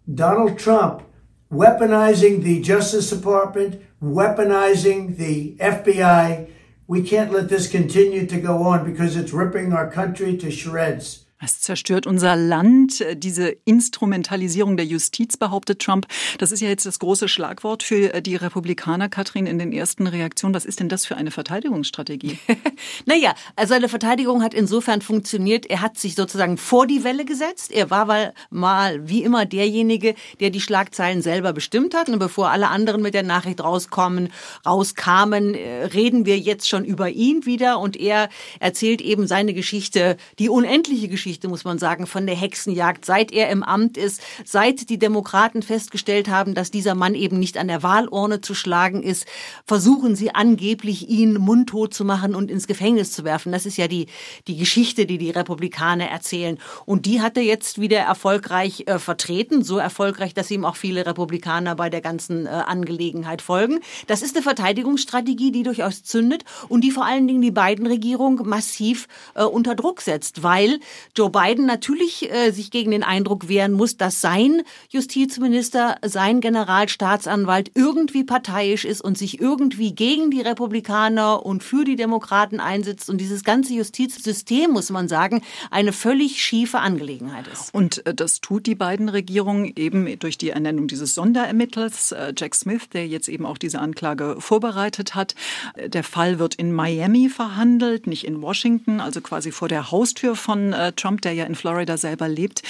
Donald 0.08 0.58
Trump 0.58 1.04
weaponizing 1.52 2.44
the 2.44 2.62
Justice 2.62 3.10
Department, 3.10 3.82
weaponizing 4.02 5.18
the 5.18 5.56
FBI. 5.58 6.50
We 6.88 7.04
can't 7.04 7.32
let 7.32 7.50
this 7.50 7.70
continue 7.70 8.26
to 8.26 8.40
go 8.40 8.64
on 8.64 8.86
because 8.86 9.16
it's 9.16 9.34
ripping 9.34 9.74
our 9.74 9.90
country 9.90 10.38
to 10.38 10.50
shreds. 10.50 11.26
Es 11.44 11.60
zerstört 11.60 12.06
unser 12.06 12.36
Land. 12.36 13.04
Diese 13.16 13.50
Instrumentalisierung 13.66 14.78
der 14.78 14.86
Justiz, 14.86 15.38
behauptet 15.38 15.80
Trump. 15.80 16.06
Das 16.38 16.52
ist 16.52 16.60
ja 16.62 16.70
jetzt 16.70 16.86
das 16.86 17.00
große 17.00 17.28
Schlagwort 17.28 17.82
für 17.82 18.22
die 18.22 18.36
Republikaner, 18.36 19.10
Katrin, 19.10 19.48
in 19.48 19.58
den 19.58 19.74
ersten 19.74 20.06
Reaktionen. 20.06 20.54
Was 20.54 20.66
ist 20.66 20.80
denn 20.80 20.90
das 20.90 21.08
für 21.08 21.18
eine 21.18 21.32
Verteidigungsstrategie? 21.32 22.38
naja, 23.06 23.34
also 23.56 23.74
seine 23.74 23.90
Verteidigung 23.90 24.44
hat 24.44 24.54
insofern 24.54 25.02
funktioniert. 25.02 25.66
Er 25.66 25.82
hat 25.82 25.98
sich 25.98 26.14
sozusagen 26.14 26.58
vor 26.58 26.86
die 26.86 27.04
Welle 27.04 27.26
gesetzt. 27.26 27.72
Er 27.72 27.90
war 27.90 28.06
mal, 28.06 28.34
mal 28.52 29.10
wie 29.10 29.24
immer 29.24 29.48
derjenige, 29.48 30.14
der 30.40 30.52
die 30.52 30.62
Schlagzeilen 30.62 31.24
selber 31.24 31.54
bestimmt 31.54 31.96
hat. 31.96 32.08
Und 32.08 32.20
bevor 32.20 32.52
alle 32.52 32.68
anderen 32.68 33.02
mit 33.02 33.16
der 33.16 33.24
Nachricht 33.24 33.64
rauskommen, 33.64 34.30
rauskamen, 34.64 35.56
äh, 35.56 35.86
reden 35.86 36.28
wir 36.28 36.38
jetzt 36.38 36.70
schon 36.70 36.86
über 36.86 37.10
ihn 37.10 37.48
wieder. 37.48 37.80
Und 37.80 37.98
er 37.98 38.30
erzählt 38.60 39.02
eben 39.02 39.26
seine 39.26 39.56
Geschichte, 39.56 40.18
die 40.38 40.50
unendliche 40.50 41.08
Geschichte 41.08 41.31
Geschichte, 41.32 41.48
muss 41.48 41.64
man 41.64 41.80
sagen, 41.80 42.08
von 42.08 42.26
der 42.26 42.36
Hexenjagd, 42.36 43.06
seit 43.06 43.32
er 43.32 43.50
im 43.52 43.64
Amt 43.64 43.96
ist, 43.96 44.22
seit 44.44 44.90
die 44.90 45.00
Demokraten 45.00 45.64
festgestellt 45.64 46.28
haben, 46.28 46.56
dass 46.56 46.72
dieser 46.72 46.94
Mann 46.94 47.16
eben 47.16 47.40
nicht 47.40 47.58
an 47.58 47.70
der 47.70 47.84
Wahlurne 47.84 48.42
zu 48.42 48.54
schlagen 48.54 49.02
ist, 49.02 49.26
versuchen 49.66 50.18
sie 50.18 50.36
angeblich, 50.36 51.08
ihn 51.08 51.36
mundtot 51.36 51.94
zu 51.94 52.04
machen 52.04 52.36
und 52.36 52.52
ins 52.52 52.68
Gefängnis 52.68 53.14
zu 53.14 53.24
werfen. 53.24 53.54
Das 53.54 53.66
ist 53.66 53.78
ja 53.78 53.88
die, 53.88 54.08
die 54.50 54.58
Geschichte, 54.58 55.06
die 55.06 55.18
die 55.18 55.30
Republikaner 55.30 56.10
erzählen. 56.10 56.60
Und 56.86 57.06
die 57.06 57.22
hat 57.22 57.38
er 57.38 57.44
jetzt 57.44 57.80
wieder 57.80 58.00
erfolgreich 58.00 58.84
äh, 58.88 59.00
vertreten, 59.00 59.64
so 59.64 59.78
erfolgreich, 59.78 60.34
dass 60.34 60.52
ihm 60.52 60.66
auch 60.66 60.76
viele 60.76 61.06
Republikaner 61.06 61.76
bei 61.76 61.90
der 61.90 62.02
ganzen 62.02 62.46
äh, 62.46 62.50
Angelegenheit 62.50 63.42
folgen. 63.42 63.80
Das 64.08 64.22
ist 64.22 64.36
eine 64.36 64.44
Verteidigungsstrategie, 64.44 65.54
die 65.54 65.64
durchaus 65.64 66.04
zündet 66.04 66.44
und 66.68 66.82
die 66.82 66.92
vor 66.92 67.06
allen 67.06 67.26
Dingen 67.26 67.42
die 67.42 67.52
beiden 67.52 67.88
Regierung 67.88 68.42
massiv 68.50 69.08
äh, 69.36 69.44
unter 69.44 69.76
Druck 69.76 70.02
setzt, 70.02 70.44
weil 70.44 70.82
Joe 71.16 71.21
Biden 71.30 71.66
natürlich 71.66 72.32
äh, 72.32 72.52
sich 72.52 72.72
gegen 72.72 72.92
den 72.92 73.04
Eindruck 73.04 73.48
wehren 73.48 73.74
muss, 73.74 73.98
dass 73.98 74.22
sein 74.22 74.62
Justizminister, 74.90 75.98
sein 76.02 76.42
Generalstaatsanwalt 76.42 77.72
irgendwie 77.76 78.24
parteiisch 78.24 78.86
ist 78.86 79.02
und 79.02 79.18
sich 79.18 79.42
irgendwie 79.42 79.94
gegen 79.94 80.32
die 80.32 80.42
Republikaner 80.42 81.46
und 81.46 81.64
für 81.64 81.84
die 81.84 81.96
Demokraten 81.96 82.60
einsetzt. 82.60 83.10
Und 83.10 83.20
dieses 83.20 83.44
ganze 83.44 83.74
Justizsystem, 83.74 84.72
muss 84.72 84.90
man 84.90 85.08
sagen, 85.08 85.42
eine 85.70 85.94
völlig 85.94 86.42
schiefe 86.42 86.80
Angelegenheit 86.80 87.48
ist. 87.48 87.74
Und 87.74 88.06
äh, 88.06 88.14
das 88.14 88.42
tut 88.42 88.66
die 88.66 88.76
beiden 88.76 89.10
Regierungen 89.10 89.74
eben 89.76 90.18
durch 90.20 90.38
die 90.38 90.50
Ernennung 90.50 90.88
dieses 90.88 91.16
Sonderermittlers, 91.16 92.12
äh, 92.14 92.34
Jack 92.38 92.56
Smith, 92.56 92.90
der 92.94 93.08
jetzt 93.08 93.28
eben 93.28 93.46
auch 93.46 93.58
diese 93.58 93.80
Anklage 93.80 94.38
vorbereitet 94.40 95.16
hat. 95.16 95.36
Äh, 95.76 95.90
der 95.90 96.04
Fall 96.04 96.40
wird 96.40 96.56
in 96.56 96.72
Miami 96.72 97.30
verhandelt, 97.30 98.08
nicht 98.08 98.26
in 98.26 98.42
Washington, 98.42 99.00
also 99.02 99.22
quasi 99.22 99.52
vor 99.52 99.68
der 99.68 99.92
Haustür 99.92 100.36
von 100.36 100.76
Trump 100.96 101.11
Trump, 101.12 101.22
der 101.22 101.34
ja 101.34 101.46
in 101.46 101.56
Florida 101.56 101.98
selber 101.98 102.30
lebt. 102.30 102.62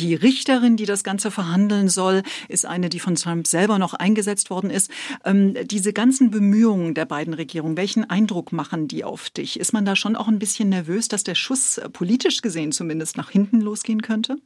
Die 0.00 0.16
Richterin, 0.16 0.76
die 0.76 0.86
das 0.86 1.04
Ganze 1.04 1.30
verhandeln 1.30 1.88
soll, 1.88 2.22
ist 2.48 2.66
eine, 2.66 2.88
die 2.88 2.98
von 2.98 3.14
Trump 3.14 3.46
selber 3.46 3.78
noch 3.78 3.94
eingesetzt 3.94 4.50
worden 4.50 4.70
ist. 4.70 4.90
Ähm, 5.24 5.54
diese 5.62 5.92
ganzen 5.92 6.32
Bemühungen 6.32 6.94
der 6.94 7.04
beiden 7.04 7.32
Regierungen, 7.32 7.76
welchen 7.76 8.10
Eindruck 8.10 8.50
machen 8.52 8.88
die 8.88 9.04
auf 9.04 9.30
dich? 9.30 9.60
Ist 9.60 9.72
man 9.72 9.84
da 9.84 9.94
schon 9.94 10.16
auch 10.16 10.26
ein 10.26 10.40
bisschen 10.40 10.68
nervös, 10.68 11.06
dass 11.06 11.22
der 11.22 11.36
Schuss 11.36 11.78
äh, 11.78 11.88
politisch 11.88 12.42
gesehen 12.42 12.72
zumindest 12.72 13.16
nach 13.16 13.30
hinten 13.30 13.60
losgehen 13.60 14.02
könnte? 14.02 14.38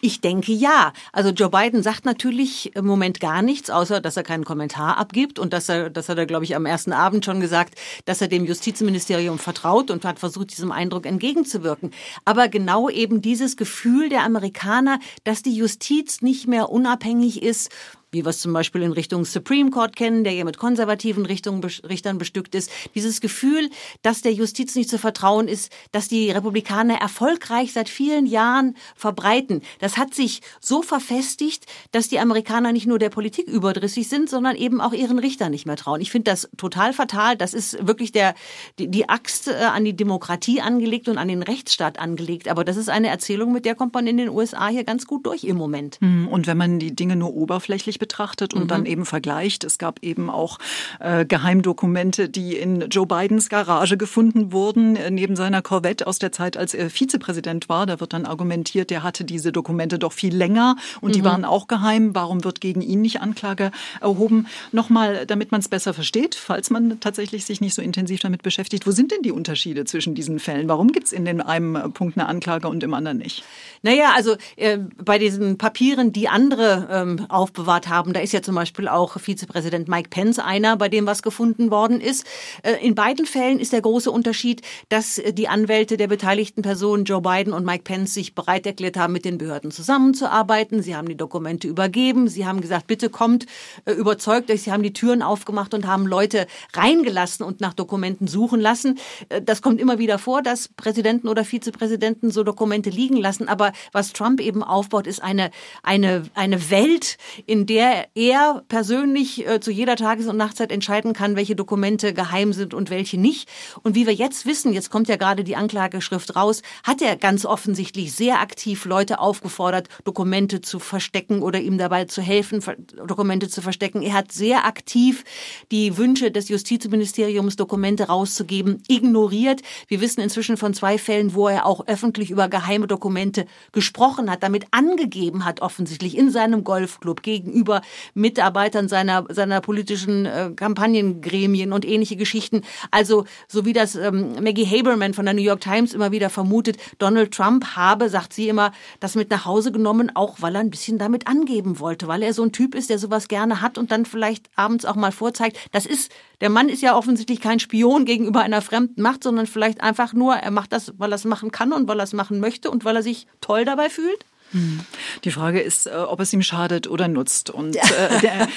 Ich 0.00 0.20
denke 0.20 0.52
ja. 0.52 0.92
Also 1.12 1.30
Joe 1.30 1.50
Biden 1.50 1.82
sagt 1.82 2.04
natürlich 2.04 2.76
im 2.76 2.86
Moment 2.86 3.18
gar 3.18 3.42
nichts, 3.42 3.70
außer 3.70 4.00
dass 4.00 4.16
er 4.16 4.22
keinen 4.22 4.44
Kommentar 4.44 4.98
abgibt 4.98 5.40
und 5.40 5.52
dass 5.52 5.68
er, 5.68 5.90
das 5.90 6.08
hat 6.08 6.18
er, 6.18 6.26
glaube 6.26 6.44
ich, 6.44 6.54
am 6.54 6.66
ersten 6.66 6.92
Abend 6.92 7.24
schon 7.24 7.40
gesagt, 7.40 7.74
dass 8.04 8.20
er 8.20 8.28
dem 8.28 8.44
Justizministerium 8.44 9.40
vertraut 9.40 9.90
und 9.90 10.04
hat 10.04 10.20
versucht, 10.20 10.52
diesem 10.52 10.70
Eindruck 10.70 11.06
entgegenzuwirken. 11.06 11.90
Aber 12.24 12.46
genau 12.46 12.75
eben 12.90 13.22
dieses 13.22 13.56
Gefühl 13.56 14.08
der 14.08 14.22
Amerikaner, 14.24 14.98
dass 15.24 15.42
die 15.42 15.54
Justiz 15.54 16.22
nicht 16.22 16.46
mehr 16.46 16.70
unabhängig 16.70 17.42
ist 17.42 17.70
wie 18.12 18.24
wir 18.24 18.30
es 18.30 18.40
zum 18.40 18.52
Beispiel 18.52 18.82
in 18.82 18.92
Richtung 18.92 19.24
Supreme 19.24 19.70
Court 19.70 19.96
kennen, 19.96 20.24
der 20.24 20.32
ja 20.32 20.44
mit 20.44 20.58
konservativen 20.58 21.26
Richtungen, 21.26 21.62
Richtern 21.64 22.18
bestückt 22.18 22.54
ist. 22.54 22.70
Dieses 22.94 23.20
Gefühl, 23.20 23.68
dass 24.02 24.22
der 24.22 24.32
Justiz 24.32 24.74
nicht 24.74 24.88
zu 24.88 24.98
vertrauen 24.98 25.48
ist, 25.48 25.72
dass 25.92 26.08
die 26.08 26.30
Republikaner 26.30 26.94
erfolgreich 27.00 27.72
seit 27.72 27.88
vielen 27.88 28.26
Jahren 28.26 28.76
verbreiten. 28.94 29.62
Das 29.80 29.96
hat 29.96 30.14
sich 30.14 30.40
so 30.60 30.82
verfestigt, 30.82 31.66
dass 31.92 32.08
die 32.08 32.18
Amerikaner 32.18 32.72
nicht 32.72 32.86
nur 32.86 32.98
der 32.98 33.10
Politik 33.10 33.48
überdrüssig 33.48 34.08
sind, 34.08 34.30
sondern 34.30 34.56
eben 34.56 34.80
auch 34.80 34.92
ihren 34.92 35.18
Richtern 35.18 35.50
nicht 35.50 35.66
mehr 35.66 35.76
trauen. 35.76 36.00
Ich 36.00 36.10
finde 36.10 36.30
das 36.30 36.48
total 36.56 36.92
fatal. 36.92 37.36
Das 37.36 37.54
ist 37.54 37.86
wirklich 37.86 38.12
der, 38.12 38.34
die, 38.78 38.88
die 38.88 39.08
Axt 39.08 39.48
äh, 39.48 39.54
an 39.54 39.84
die 39.84 39.96
Demokratie 39.96 40.60
angelegt 40.60 41.08
und 41.08 41.18
an 41.18 41.28
den 41.28 41.42
Rechtsstaat 41.42 41.98
angelegt. 41.98 42.48
Aber 42.48 42.64
das 42.64 42.76
ist 42.76 42.88
eine 42.88 43.08
Erzählung, 43.08 43.52
mit 43.52 43.64
der 43.64 43.74
kommt 43.74 43.94
man 43.94 44.06
in 44.06 44.16
den 44.16 44.28
USA 44.28 44.68
hier 44.68 44.84
ganz 44.84 45.06
gut 45.06 45.26
durch 45.26 45.44
im 45.44 45.56
Moment. 45.56 45.98
Hm, 46.00 46.28
und 46.28 46.46
wenn 46.46 46.56
man 46.56 46.78
die 46.78 46.94
Dinge 46.94 47.16
nur 47.16 47.34
oberflächlich 47.34 47.98
betrachtet 48.06 48.54
und 48.54 48.64
mhm. 48.64 48.68
dann 48.68 48.86
eben 48.86 49.04
vergleicht. 49.04 49.64
Es 49.64 49.78
gab 49.78 50.02
eben 50.02 50.30
auch 50.30 50.58
äh, 51.00 51.24
Geheimdokumente, 51.26 52.28
die 52.28 52.56
in 52.56 52.88
Joe 52.88 53.06
Bidens 53.06 53.48
Garage 53.48 53.96
gefunden 53.96 54.52
wurden, 54.52 54.94
äh, 54.94 55.10
neben 55.10 55.34
seiner 55.34 55.60
Corvette 55.60 56.06
aus 56.06 56.20
der 56.20 56.30
Zeit, 56.30 56.56
als 56.56 56.72
er 56.72 56.88
Vizepräsident 56.88 57.68
war. 57.68 57.84
Da 57.86 57.98
wird 57.98 58.12
dann 58.12 58.24
argumentiert, 58.24 58.90
der 58.90 59.02
hatte 59.02 59.24
diese 59.24 59.50
Dokumente 59.50 59.98
doch 59.98 60.12
viel 60.12 60.34
länger 60.34 60.76
und 61.00 61.10
mhm. 61.10 61.12
die 61.14 61.24
waren 61.24 61.44
auch 61.44 61.66
geheim. 61.66 62.14
Warum 62.14 62.44
wird 62.44 62.60
gegen 62.60 62.80
ihn 62.80 63.02
nicht 63.02 63.20
Anklage 63.20 63.72
erhoben? 64.00 64.46
Nochmal, 64.70 65.26
damit 65.26 65.50
man 65.50 65.60
es 65.60 65.68
besser 65.68 65.92
versteht, 65.92 66.36
falls 66.36 66.70
man 66.70 67.00
tatsächlich 67.00 67.44
sich 67.44 67.60
nicht 67.60 67.74
so 67.74 67.82
intensiv 67.82 68.20
damit 68.20 68.42
beschäftigt, 68.42 68.86
wo 68.86 68.92
sind 68.92 69.10
denn 69.10 69.22
die 69.22 69.32
Unterschiede 69.32 69.84
zwischen 69.84 70.14
diesen 70.14 70.38
Fällen? 70.38 70.68
Warum 70.68 70.92
gibt 70.92 71.06
es 71.06 71.12
in 71.12 71.24
dem 71.24 71.40
einen 71.40 71.92
Punkt 71.92 72.16
eine 72.16 72.28
Anklage 72.28 72.68
und 72.68 72.84
im 72.84 72.94
anderen 72.94 73.18
nicht? 73.18 73.42
Naja, 73.82 74.12
also 74.14 74.36
äh, 74.54 74.78
bei 74.78 75.18
diesen 75.18 75.58
Papieren, 75.58 76.12
die 76.12 76.28
andere 76.28 76.88
ähm, 76.90 77.26
aufbewahrt 77.28 77.85
haben, 77.88 78.12
da 78.12 78.20
ist 78.20 78.32
ja 78.32 78.42
zum 78.42 78.54
Beispiel 78.54 78.88
auch 78.88 79.18
Vizepräsident 79.18 79.88
Mike 79.88 80.10
Pence 80.10 80.38
einer, 80.38 80.76
bei 80.76 80.88
dem 80.88 81.06
was 81.06 81.22
gefunden 81.22 81.70
worden 81.70 82.00
ist. 82.00 82.26
Äh, 82.62 82.74
in 82.84 82.94
beiden 82.94 83.26
Fällen 83.26 83.58
ist 83.58 83.72
der 83.72 83.80
große 83.80 84.10
Unterschied, 84.10 84.62
dass 84.88 85.18
äh, 85.18 85.32
die 85.32 85.48
Anwälte 85.48 85.96
der 85.96 86.08
beteiligten 86.08 86.62
Personen, 86.62 87.04
Joe 87.04 87.20
Biden 87.20 87.52
und 87.52 87.64
Mike 87.64 87.84
Pence, 87.84 88.14
sich 88.14 88.34
bereit 88.34 88.66
erklärt 88.66 88.96
haben, 88.96 89.12
mit 89.12 89.24
den 89.24 89.38
Behörden 89.38 89.70
zusammenzuarbeiten. 89.70 90.82
Sie 90.82 90.96
haben 90.96 91.08
die 91.08 91.16
Dokumente 91.16 91.68
übergeben. 91.68 92.28
Sie 92.28 92.46
haben 92.46 92.60
gesagt, 92.60 92.86
bitte 92.86 93.10
kommt, 93.10 93.46
äh, 93.84 93.92
überzeugt 93.92 94.50
euch. 94.50 94.62
Sie 94.62 94.72
haben 94.72 94.82
die 94.82 94.92
Türen 94.92 95.22
aufgemacht 95.22 95.74
und 95.74 95.86
haben 95.86 96.06
Leute 96.06 96.46
reingelassen 96.74 97.44
und 97.44 97.60
nach 97.60 97.74
Dokumenten 97.74 98.26
suchen 98.26 98.60
lassen. 98.60 98.98
Das 99.44 99.62
kommt 99.62 99.80
immer 99.80 99.98
wieder 99.98 100.18
vor, 100.18 100.42
dass 100.42 100.68
Präsidenten 100.68 101.28
oder 101.28 101.44
Vizepräsidenten 101.44 102.30
so 102.30 102.42
Dokumente 102.42 102.90
liegen 102.90 103.16
lassen. 103.16 103.48
Aber 103.48 103.72
was 103.92 104.12
Trump 104.12 104.40
eben 104.40 104.62
aufbaut, 104.62 105.06
ist 105.06 105.22
eine, 105.22 105.50
eine, 105.82 106.24
eine 106.34 106.70
Welt, 106.70 107.18
in 107.46 107.66
der 107.66 107.75
er 107.76 108.62
persönlich 108.68 109.46
äh, 109.46 109.60
zu 109.60 109.70
jeder 109.70 109.96
Tages- 109.96 110.26
und 110.26 110.36
Nachtzeit 110.36 110.72
entscheiden 110.72 111.12
kann, 111.12 111.36
welche 111.36 111.56
Dokumente 111.56 112.14
geheim 112.14 112.52
sind 112.52 112.74
und 112.74 112.90
welche 112.90 113.18
nicht. 113.18 113.48
Und 113.82 113.94
wie 113.94 114.06
wir 114.06 114.14
jetzt 114.14 114.46
wissen, 114.46 114.72
jetzt 114.72 114.90
kommt 114.90 115.08
ja 115.08 115.16
gerade 115.16 115.44
die 115.44 115.56
Anklageschrift 115.56 116.36
raus, 116.36 116.62
hat 116.82 117.02
er 117.02 117.16
ganz 117.16 117.44
offensichtlich 117.44 118.12
sehr 118.12 118.40
aktiv 118.40 118.84
Leute 118.84 119.18
aufgefordert, 119.18 119.88
Dokumente 120.04 120.60
zu 120.60 120.78
verstecken 120.78 121.42
oder 121.42 121.60
ihm 121.60 121.78
dabei 121.78 122.04
zu 122.06 122.22
helfen, 122.22 122.62
Dokumente 123.06 123.48
zu 123.48 123.62
verstecken. 123.62 124.02
Er 124.02 124.14
hat 124.14 124.32
sehr 124.32 124.64
aktiv 124.64 125.24
die 125.70 125.96
Wünsche 125.96 126.30
des 126.30 126.48
Justizministeriums, 126.48 127.56
Dokumente 127.56 128.04
rauszugeben, 128.04 128.82
ignoriert. 128.88 129.62
Wir 129.88 130.00
wissen 130.00 130.20
inzwischen 130.20 130.56
von 130.56 130.74
zwei 130.74 130.98
Fällen, 130.98 131.34
wo 131.34 131.48
er 131.48 131.66
auch 131.66 131.86
öffentlich 131.86 132.30
über 132.30 132.48
geheime 132.48 132.86
Dokumente 132.86 133.46
gesprochen 133.72 134.30
hat, 134.30 134.42
damit 134.42 134.66
angegeben 134.70 135.44
hat, 135.44 135.60
offensichtlich 135.60 136.16
in 136.16 136.30
seinem 136.30 136.64
Golfclub 136.64 137.22
gegenüber 137.22 137.65
Mitarbeitern 138.14 138.88
seiner, 138.88 139.24
seiner 139.28 139.60
politischen 139.60 140.26
äh, 140.26 140.50
Kampagnengremien 140.54 141.72
und 141.72 141.84
ähnliche 141.84 142.16
Geschichten. 142.16 142.62
Also, 142.90 143.24
so 143.48 143.64
wie 143.64 143.72
das 143.72 143.94
ähm, 143.94 144.34
Maggie 144.42 144.66
Haberman 144.66 145.14
von 145.14 145.24
der 145.24 145.34
New 145.34 145.42
York 145.42 145.60
Times 145.60 145.94
immer 145.94 146.12
wieder 146.12 146.30
vermutet, 146.30 146.78
Donald 146.98 147.32
Trump 147.32 147.76
habe, 147.76 148.08
sagt 148.08 148.32
sie 148.32 148.48
immer, 148.48 148.72
das 149.00 149.14
mit 149.14 149.30
nach 149.30 149.44
Hause 149.44 149.72
genommen, 149.72 150.12
auch 150.14 150.36
weil 150.40 150.54
er 150.54 150.60
ein 150.60 150.70
bisschen 150.70 150.98
damit 150.98 151.26
angeben 151.26 151.80
wollte, 151.80 152.08
weil 152.08 152.22
er 152.22 152.32
so 152.32 152.42
ein 152.42 152.52
Typ 152.52 152.74
ist, 152.74 152.90
der 152.90 152.98
sowas 152.98 153.28
gerne 153.28 153.60
hat 153.60 153.78
und 153.78 153.90
dann 153.90 154.04
vielleicht 154.04 154.48
abends 154.56 154.84
auch 154.84 154.96
mal 154.96 155.12
vorzeigt. 155.12 155.58
Das 155.72 155.86
ist, 155.86 156.12
der 156.40 156.50
Mann 156.50 156.68
ist 156.68 156.82
ja 156.82 156.96
offensichtlich 156.96 157.40
kein 157.40 157.60
Spion 157.60 158.04
gegenüber 158.04 158.40
einer 158.40 158.62
fremden 158.62 159.02
Macht, 159.02 159.22
sondern 159.22 159.46
vielleicht 159.46 159.80
einfach 159.80 160.12
nur, 160.12 160.34
er 160.34 160.50
macht 160.50 160.72
das, 160.72 160.92
weil 160.98 161.12
er 161.12 161.16
es 161.16 161.24
machen 161.24 161.50
kann 161.50 161.72
und 161.72 161.88
weil 161.88 162.00
er 162.00 162.04
es 162.04 162.12
machen 162.12 162.40
möchte 162.40 162.70
und 162.70 162.84
weil 162.84 162.96
er 162.96 163.02
sich 163.02 163.26
toll 163.40 163.64
dabei 163.64 163.90
fühlt? 163.90 164.24
Hm. 164.56 164.80
Die 165.24 165.30
Frage 165.30 165.60
ist, 165.60 165.86
äh, 165.86 165.90
ob 165.90 166.18
es 166.20 166.32
ihm 166.32 166.40
schadet 166.42 166.88
oder 166.88 167.08
nutzt. 167.08 167.50
Und 167.50 167.76
äh, 167.76 167.80
der, 168.22 168.48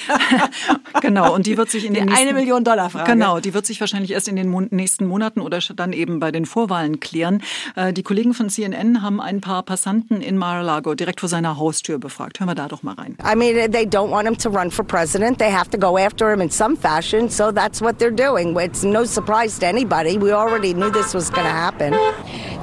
genau, 1.02 1.34
und 1.36 1.46
die 1.46 1.58
wird 1.58 1.70
sich 1.70 1.86
in 1.86 1.94
den 1.94 2.04
die 2.04 2.10
nächsten, 2.10 2.28
eine 2.28 2.40
Million 2.40 2.64
Dollar 2.64 2.90
Frage. 2.90 3.12
Genau, 3.12 3.40
die 3.42 3.54
wird 3.54 3.66
sich 3.66 3.82
wahrscheinlich 3.82 4.12
erst 4.12 4.30
in 4.30 4.38
den 4.38 4.48
Mon 4.48 4.68
nächsten 4.72 5.06
Monaten 5.06 5.42
oder 5.42 5.60
dann 5.76 5.92
eben 5.92 6.20
bei 6.20 6.32
den 6.32 6.46
Vorwahlen 6.46 7.02
klären. 7.02 7.44
Äh, 7.76 7.92
die 7.92 8.04
Kollegen 8.04 8.34
von 8.34 8.50
CNN 8.50 9.02
haben 9.02 9.20
ein 9.20 9.42
paar 9.42 9.64
Passanten 9.64 10.22
in 10.22 10.38
Mar-a-Lago 10.38 10.96
direkt 10.96 11.20
vor 11.20 11.28
seiner 11.28 11.58
Haustür 11.58 12.00
befragt. 12.00 12.40
Hören 12.40 12.48
wir 12.48 12.56
da 12.56 12.70
doch 12.70 12.82
mal 12.82 12.94
rein. 12.94 13.18
I 13.22 13.36
mean, 13.36 13.72
they 13.72 13.86
don't 13.86 14.10
want 14.10 14.26
him 14.26 14.38
to 14.38 14.50
run 14.50 14.72
for 14.72 14.86
president. 14.86 15.38
They 15.40 15.52
have 15.52 15.70
to 15.72 15.78
go 15.78 15.98
after 15.98 16.32
him 16.32 16.40
in 16.40 16.50
some 16.50 16.78
fashion. 16.78 17.30
So 17.30 17.52
that's 17.52 17.82
what 17.82 18.00
they're 18.00 18.10
doing. 18.10 18.58
It's 18.58 18.84
no 18.84 19.04
surprise 19.04 19.60
to 19.60 19.66
anybody. 19.66 20.18
We 20.18 20.32
already 20.32 20.74
knew 20.74 20.92
this 20.92 21.14
was 21.14 21.30
going 21.30 21.46
to 21.46 21.54
happen. 21.54 21.94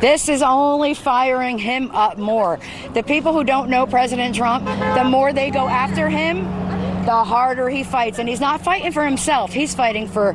This 0.00 0.28
is 0.28 0.42
only 0.42 0.94
firing 0.94 1.58
him 1.58 1.90
up 1.92 2.18
more. 2.18 2.58
The 2.94 3.02
people 3.02 3.25
who 3.32 3.44
don't 3.44 3.68
know 3.68 3.86
President 3.86 4.34
Trump, 4.34 4.66
the 4.94 5.04
more 5.04 5.32
they 5.32 5.50
go 5.50 5.68
after 5.68 6.08
him, 6.08 6.44
the 7.04 7.24
harder 7.24 7.68
he 7.68 7.84
fights. 7.84 8.18
And 8.18 8.28
he's 8.28 8.40
not 8.40 8.60
fighting 8.60 8.92
for 8.92 9.04
himself, 9.04 9.52
he's 9.52 9.74
fighting 9.74 10.08
for 10.08 10.34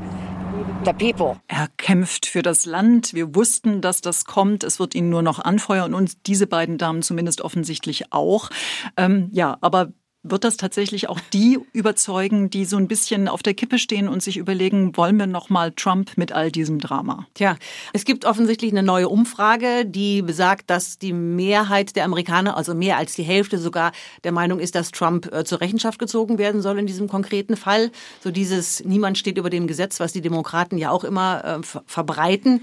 the 0.86 0.94
people. 0.94 1.40
Er 1.48 1.68
kämpft 1.78 2.26
für 2.26 2.42
das 2.42 2.66
Land. 2.66 3.14
Wir 3.14 3.36
wussten, 3.36 3.82
dass 3.82 4.02
das 4.02 4.26
kommt. 4.26 4.64
Es 4.64 4.80
wird 4.80 4.96
ihn 4.96 5.10
nur 5.10 5.22
noch 5.22 5.40
anfeuern 5.40 5.94
und 5.94 6.28
diese 6.28 6.48
beiden 6.48 6.78
Damen 6.78 7.02
zumindest 7.02 7.42
offensichtlich 7.42 8.12
auch. 8.12 8.50
Ähm, 8.98 9.30
ja, 9.32 9.58
aber 9.62 9.92
wird 10.24 10.44
das 10.44 10.58
tatsächlich 10.58 11.10
auch 11.10 11.20
die 11.34 11.60
überzeugen, 11.74 12.52
die 12.52 12.66
so 12.66 12.78
ein 12.78 12.88
bisschen 12.88 13.28
auf 13.28 13.42
der 13.42 13.56
Kippe 13.56 13.80
stehen 13.80 14.08
und 14.08 14.22
sich 14.22 14.38
überlegen, 14.38 14.96
wollen 14.96 15.18
wir 15.18 15.26
noch 15.26 15.50
mal 15.50 15.72
Trump 15.72 16.16
mit 16.16 16.32
all 16.32 16.52
diesem 16.52 16.80
Drama? 16.80 17.26
Tja, 17.34 17.58
es 17.92 18.06
gibt 18.06 18.26
offensichtlich 18.26 18.72
eine 18.72 18.84
neue 18.84 19.10
Umfrage, 19.10 19.86
die 19.86 20.22
besagt, 20.22 20.70
dass 20.70 21.00
die 21.00 21.14
Mehrheit 21.14 21.96
der 21.96 22.06
Amerikaner, 22.06 22.56
also 22.56 22.76
mehr 22.76 22.98
als 22.98 23.16
die 23.16 23.24
Hälfte 23.24 23.58
sogar, 23.58 23.94
der 24.24 24.32
Meinung 24.32 24.60
ist, 24.60 24.76
dass 24.76 24.92
Trump 24.92 25.34
äh, 25.34 25.44
zur 25.44 25.60
Rechenschaft 25.60 25.98
gezogen 25.98 26.38
werden 26.38 26.62
soll 26.62 26.78
in 26.78 26.86
diesem 26.86 27.08
konkreten 27.08 27.58
Fall. 27.58 27.92
So 28.24 28.30
dieses 28.30 28.84
Niemand 28.86 29.18
steht 29.18 29.40
über 29.40 29.50
dem 29.50 29.66
Gesetz, 29.66 30.00
was 30.00 30.14
die 30.14 30.22
Demokraten 30.22 30.78
ja 30.78 30.92
auch 30.92 31.04
immer 31.04 31.62
äh, 31.64 31.80
verbreiten. 31.88 32.62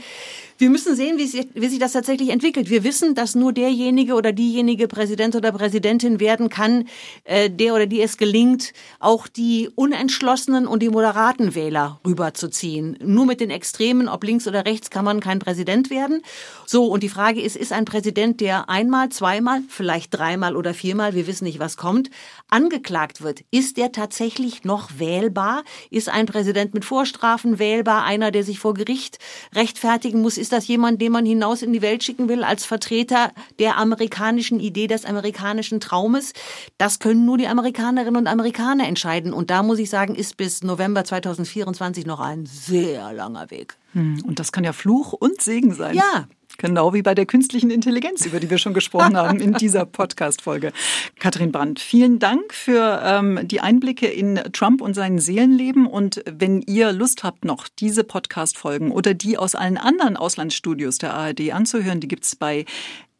Wir 0.59 0.71
müssen 0.71 0.97
sehen, 0.97 1.19
wie 1.19 1.27
sich, 1.27 1.47
wie 1.55 1.69
sich 1.69 1.79
das 1.79 1.93
tatsächlich 1.93 2.31
entwickelt. 2.31 2.71
Wir 2.71 2.85
wissen, 2.85 3.15
dass 3.15 3.35
nur 3.35 3.53
derjenige 3.53 4.15
oder 4.15 4.33
diejenige 4.33 4.89
Präsident 4.89 5.37
oder 5.37 5.53
Präsidentin 5.53 6.21
werden 6.21 6.49
kann, 6.49 6.89
äh, 7.25 7.48
der 7.51 7.75
oder 7.75 7.87
die 7.87 8.03
es 8.03 8.17
gelingt, 8.17 8.73
auch 9.01 9.27
die 9.29 9.71
unentschlossenen 9.75 10.67
und 10.67 10.83
die 10.83 10.89
moderaten 10.89 11.55
Wähler 11.55 12.01
rüberzuziehen. 12.07 12.99
Nur 13.03 13.27
mit 13.27 13.41
den 13.41 13.51
Extremen, 13.51 14.09
ob 14.09 14.25
links 14.25 14.47
oder 14.47 14.65
rechts, 14.67 14.91
kann 14.91 15.05
man 15.05 15.21
kein 15.21 15.39
Präsident 15.39 15.91
werden. 15.91 16.23
So, 16.67 16.87
und 16.87 17.03
die 17.03 17.09
Frage 17.09 17.41
ist, 17.41 17.57
ist 17.57 17.73
ein 17.73 17.85
Präsident, 17.85 18.41
der 18.41 18.69
einmal, 18.69 19.09
zweimal, 19.09 19.63
vielleicht 19.69 20.13
dreimal 20.17 20.57
oder 20.57 20.75
viermal, 20.75 21.15
wir 21.15 21.27
wissen 21.27 21.45
nicht, 21.45 21.59
was 21.59 21.77
kommt, 21.77 22.11
angeklagt 22.51 23.23
wird, 23.23 23.41
ist 23.51 23.77
der 23.77 23.93
tatsächlich 23.93 24.65
noch 24.65 24.91
wählbar? 24.99 25.65
Ist 25.91 26.09
ein 26.09 26.27
Präsident 26.27 26.75
mit 26.75 26.85
Vorstrafen 26.85 27.59
wählbar? 27.59 28.05
Einer, 28.05 28.31
der 28.31 28.45
sich 28.45 28.59
vor 28.59 28.75
Gericht 28.75 29.19
rechtfertigen 29.55 30.21
muss? 30.21 30.39
Ist 30.39 30.53
das 30.53 30.67
jemand, 30.67 31.01
den 31.01 31.13
man 31.13 31.25
hinaus 31.25 31.63
in 31.63 31.73
die 31.73 31.83
Welt 31.83 32.05
schicken 32.05 32.29
will 32.29 32.45
als 32.45 32.65
Vertreter 32.65 33.33
der 33.59 33.79
amerikanischen 33.79 34.61
Idee, 34.61 34.87
des 34.87 35.05
amerikanischen 35.05 35.81
Traumes? 35.81 36.33
Das 36.77 36.99
können 36.99 37.25
nur 37.25 37.38
die 37.39 37.49
Amerikanerinnen 37.49 38.17
und 38.17 38.27
Amerikaner 38.27 38.87
entscheiden. 38.87 39.33
Und 39.33 39.51
da 39.51 39.63
muss 39.63 39.79
ich 39.79 39.91
sagen, 39.91 40.15
ist 40.15 40.37
bis 40.37 40.63
November 40.63 41.05
2024 41.05 42.07
noch 42.07 42.21
ein 42.21 42.47
sehr 42.47 43.13
langer 43.13 43.51
Weg. 43.51 43.77
Hm, 43.93 44.23
und 44.27 44.39
das 44.39 44.53
kann 44.53 44.65
ja 44.65 44.73
Fluch 44.73 45.13
und 45.13 45.41
Segen 45.41 45.75
sein. 45.75 45.95
Ja, 45.97 46.27
Genau 46.61 46.93
wie 46.93 47.03
bei 47.03 47.15
der 47.15 47.25
künstlichen 47.25 47.71
Intelligenz, 47.71 48.27
über 48.27 48.41
die 48.41 48.51
wir 48.51 48.59
schon 48.59 48.75
gesprochen 48.75 49.17
haben 49.17 49.39
in 49.39 49.53
dieser 49.53 49.87
Podcast-Folge. 49.87 50.73
Katrin 51.21 51.53
Brandt, 51.53 51.79
vielen 51.79 52.19
Dank 52.19 52.53
für 52.53 53.01
ähm, 53.05 53.39
die 53.47 53.61
Einblicke 53.61 54.09
in 54.09 54.41
Trump 54.53 54.81
und 54.81 54.95
sein 54.95 55.21
Seelenleben. 55.21 55.87
Und 55.87 56.21
wenn 56.29 56.61
ihr 56.63 56.93
Lust 56.93 57.23
habt, 57.23 57.45
noch 57.45 57.69
diese 57.69 58.03
Podcast-Folgen 58.03 58.91
oder 58.91 59.15
die 59.15 59.39
aus 59.39 59.55
allen 59.55 59.79
anderen 59.79 60.17
Auslandsstudios 60.17 60.99
der 60.99 61.15
ARD 61.15 61.53
anzuhören, 61.53 62.01
die 62.01 62.09
gibt's 62.09 62.35
bei 62.35 62.65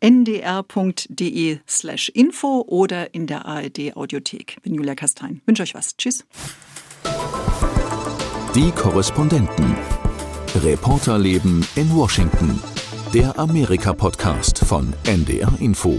ndr.de 0.01 1.61
slash 1.67 2.09
info 2.11 2.65
oder 2.67 3.15
in 3.15 3.27
der 3.27 3.47
ARD 3.47 3.97
Audiothek. 3.97 4.55
Ich 4.57 4.63
bin 4.63 4.75
Julia 4.75 4.95
Kastein. 4.95 5.43
Wünsche 5.47 5.63
euch 5.63 5.75
was. 5.75 5.97
Tschüss. 5.97 6.25
Die 8.55 8.71
Korrespondenten. 8.73 9.77
Reporterleben 10.63 11.67
in 11.77 11.95
Washington. 11.95 12.61
Der 13.13 13.39
Amerika-Podcast 13.39 14.59
von 14.59 14.93
NDR 15.07 15.53
Info. 15.61 15.97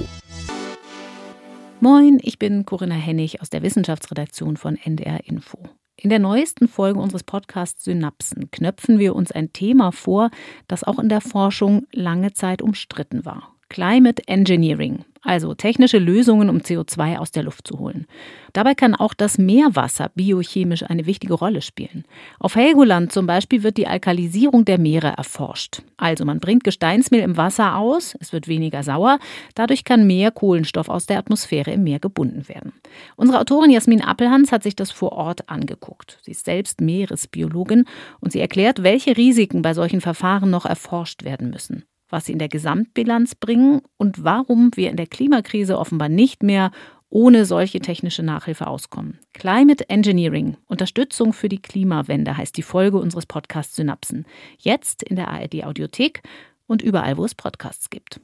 Moin, 1.80 2.20
ich 2.22 2.40
bin 2.40 2.66
Corinna 2.66 2.96
Hennig 2.96 3.42
aus 3.42 3.50
der 3.50 3.64
Wissenschaftsredaktion 3.64 4.58
von 4.58 4.76
NDR 4.76 5.26
Info. 5.26 5.60
In 5.96 6.10
der 6.10 6.20
neuesten 6.20 6.68
Folge 6.68 7.00
unseres 7.00 7.24
Podcasts 7.24 7.84
Synapsen 7.84 8.52
knöpfen 8.52 9.00
wir 9.00 9.16
uns 9.16 9.32
ein 9.32 9.54
Thema 9.54 9.92
vor, 9.92 10.30
das 10.68 10.84
auch 10.84 11.00
in 11.00 11.10
der 11.10 11.22
Forschung 11.22 11.88
lange 11.92 12.34
Zeit 12.34 12.62
umstritten 12.62 13.26
war. 13.26 13.59
Climate 13.70 14.28
Engineering, 14.28 15.06
also 15.22 15.54
technische 15.54 16.00
Lösungen, 16.00 16.50
um 16.50 16.58
CO2 16.58 17.18
aus 17.18 17.30
der 17.32 17.44
Luft 17.44 17.68
zu 17.68 17.78
holen. 17.78 18.08
Dabei 18.52 18.74
kann 18.74 18.96
auch 18.96 19.14
das 19.14 19.38
Meerwasser 19.38 20.10
biochemisch 20.16 20.84
eine 20.84 21.06
wichtige 21.06 21.36
Rolle 21.36 21.62
spielen. 21.62 22.06
Auf 22.40 22.56
Helgoland 22.56 23.12
zum 23.12 23.28
Beispiel 23.28 23.62
wird 23.62 23.78
die 23.78 23.86
Alkalisierung 23.86 24.66
der 24.66 24.80
Meere 24.80 25.10
erforscht. 25.10 25.84
Also 25.98 26.26
man 26.26 26.40
bringt 26.40 26.64
Gesteinsmehl 26.64 27.22
im 27.22 27.38
Wasser 27.38 27.76
aus, 27.76 28.16
es 28.20 28.34
wird 28.34 28.48
weniger 28.48 28.82
sauer, 28.82 29.20
dadurch 29.54 29.84
kann 29.84 30.08
mehr 30.08 30.32
Kohlenstoff 30.32 30.90
aus 30.90 31.06
der 31.06 31.20
Atmosphäre 31.20 31.72
im 31.72 31.84
Meer 31.84 32.00
gebunden 32.00 32.50
werden. 32.50 32.74
Unsere 33.18 33.40
Autorin 33.40 33.70
Jasmin 33.70 34.02
Appelhans 34.02 34.52
hat 34.52 34.64
sich 34.64 34.76
das 34.76 34.90
vor 34.90 35.12
Ort 35.12 35.48
angeguckt. 35.48 36.18
Sie 36.24 36.32
ist 36.32 36.46
selbst 36.46 36.82
Meeresbiologin 36.82 37.86
und 38.20 38.32
sie 38.32 38.40
erklärt, 38.40 38.82
welche 38.82 39.16
Risiken 39.16 39.62
bei 39.62 39.76
solchen 39.76 40.02
Verfahren 40.02 40.50
noch 40.50 40.66
erforscht 40.66 41.24
werden 41.24 41.52
müssen 41.52 41.84
was 42.10 42.26
sie 42.26 42.34
in 42.34 42.40
der 42.40 42.50
Gesamtbilanz 42.50 43.36
bringen 43.36 43.82
und 43.98 44.24
warum 44.24 44.72
wir 44.76 44.90
in 44.90 44.98
der 44.98 45.08
Klimakrise 45.08 45.78
offenbar 45.78 46.10
nicht 46.10 46.44
mehr 46.44 46.72
ohne 47.10 47.46
solche 47.46 47.80
technische 47.80 48.24
Nachhilfe 48.24 48.68
auskommen. 48.68 49.20
Climate 49.34 49.90
Engineering, 49.90 50.58
Unterstützung 50.68 51.34
für 51.34 51.50
die 51.50 51.62
Klimawende 51.62 52.38
heißt 52.38 52.56
die 52.56 52.62
Folge 52.62 52.98
unseres 52.98 53.26
Podcasts 53.26 53.76
Synapsen. 53.76 54.26
Jetzt 54.60 55.04
in 55.04 55.16
der 55.16 55.30
ARD 55.30 55.64
Audiothek 55.64 56.22
und 56.68 56.82
überall, 56.82 57.18
wo 57.18 57.26
es 57.26 57.34
Podcasts 57.34 57.90
gibt. 57.90 58.22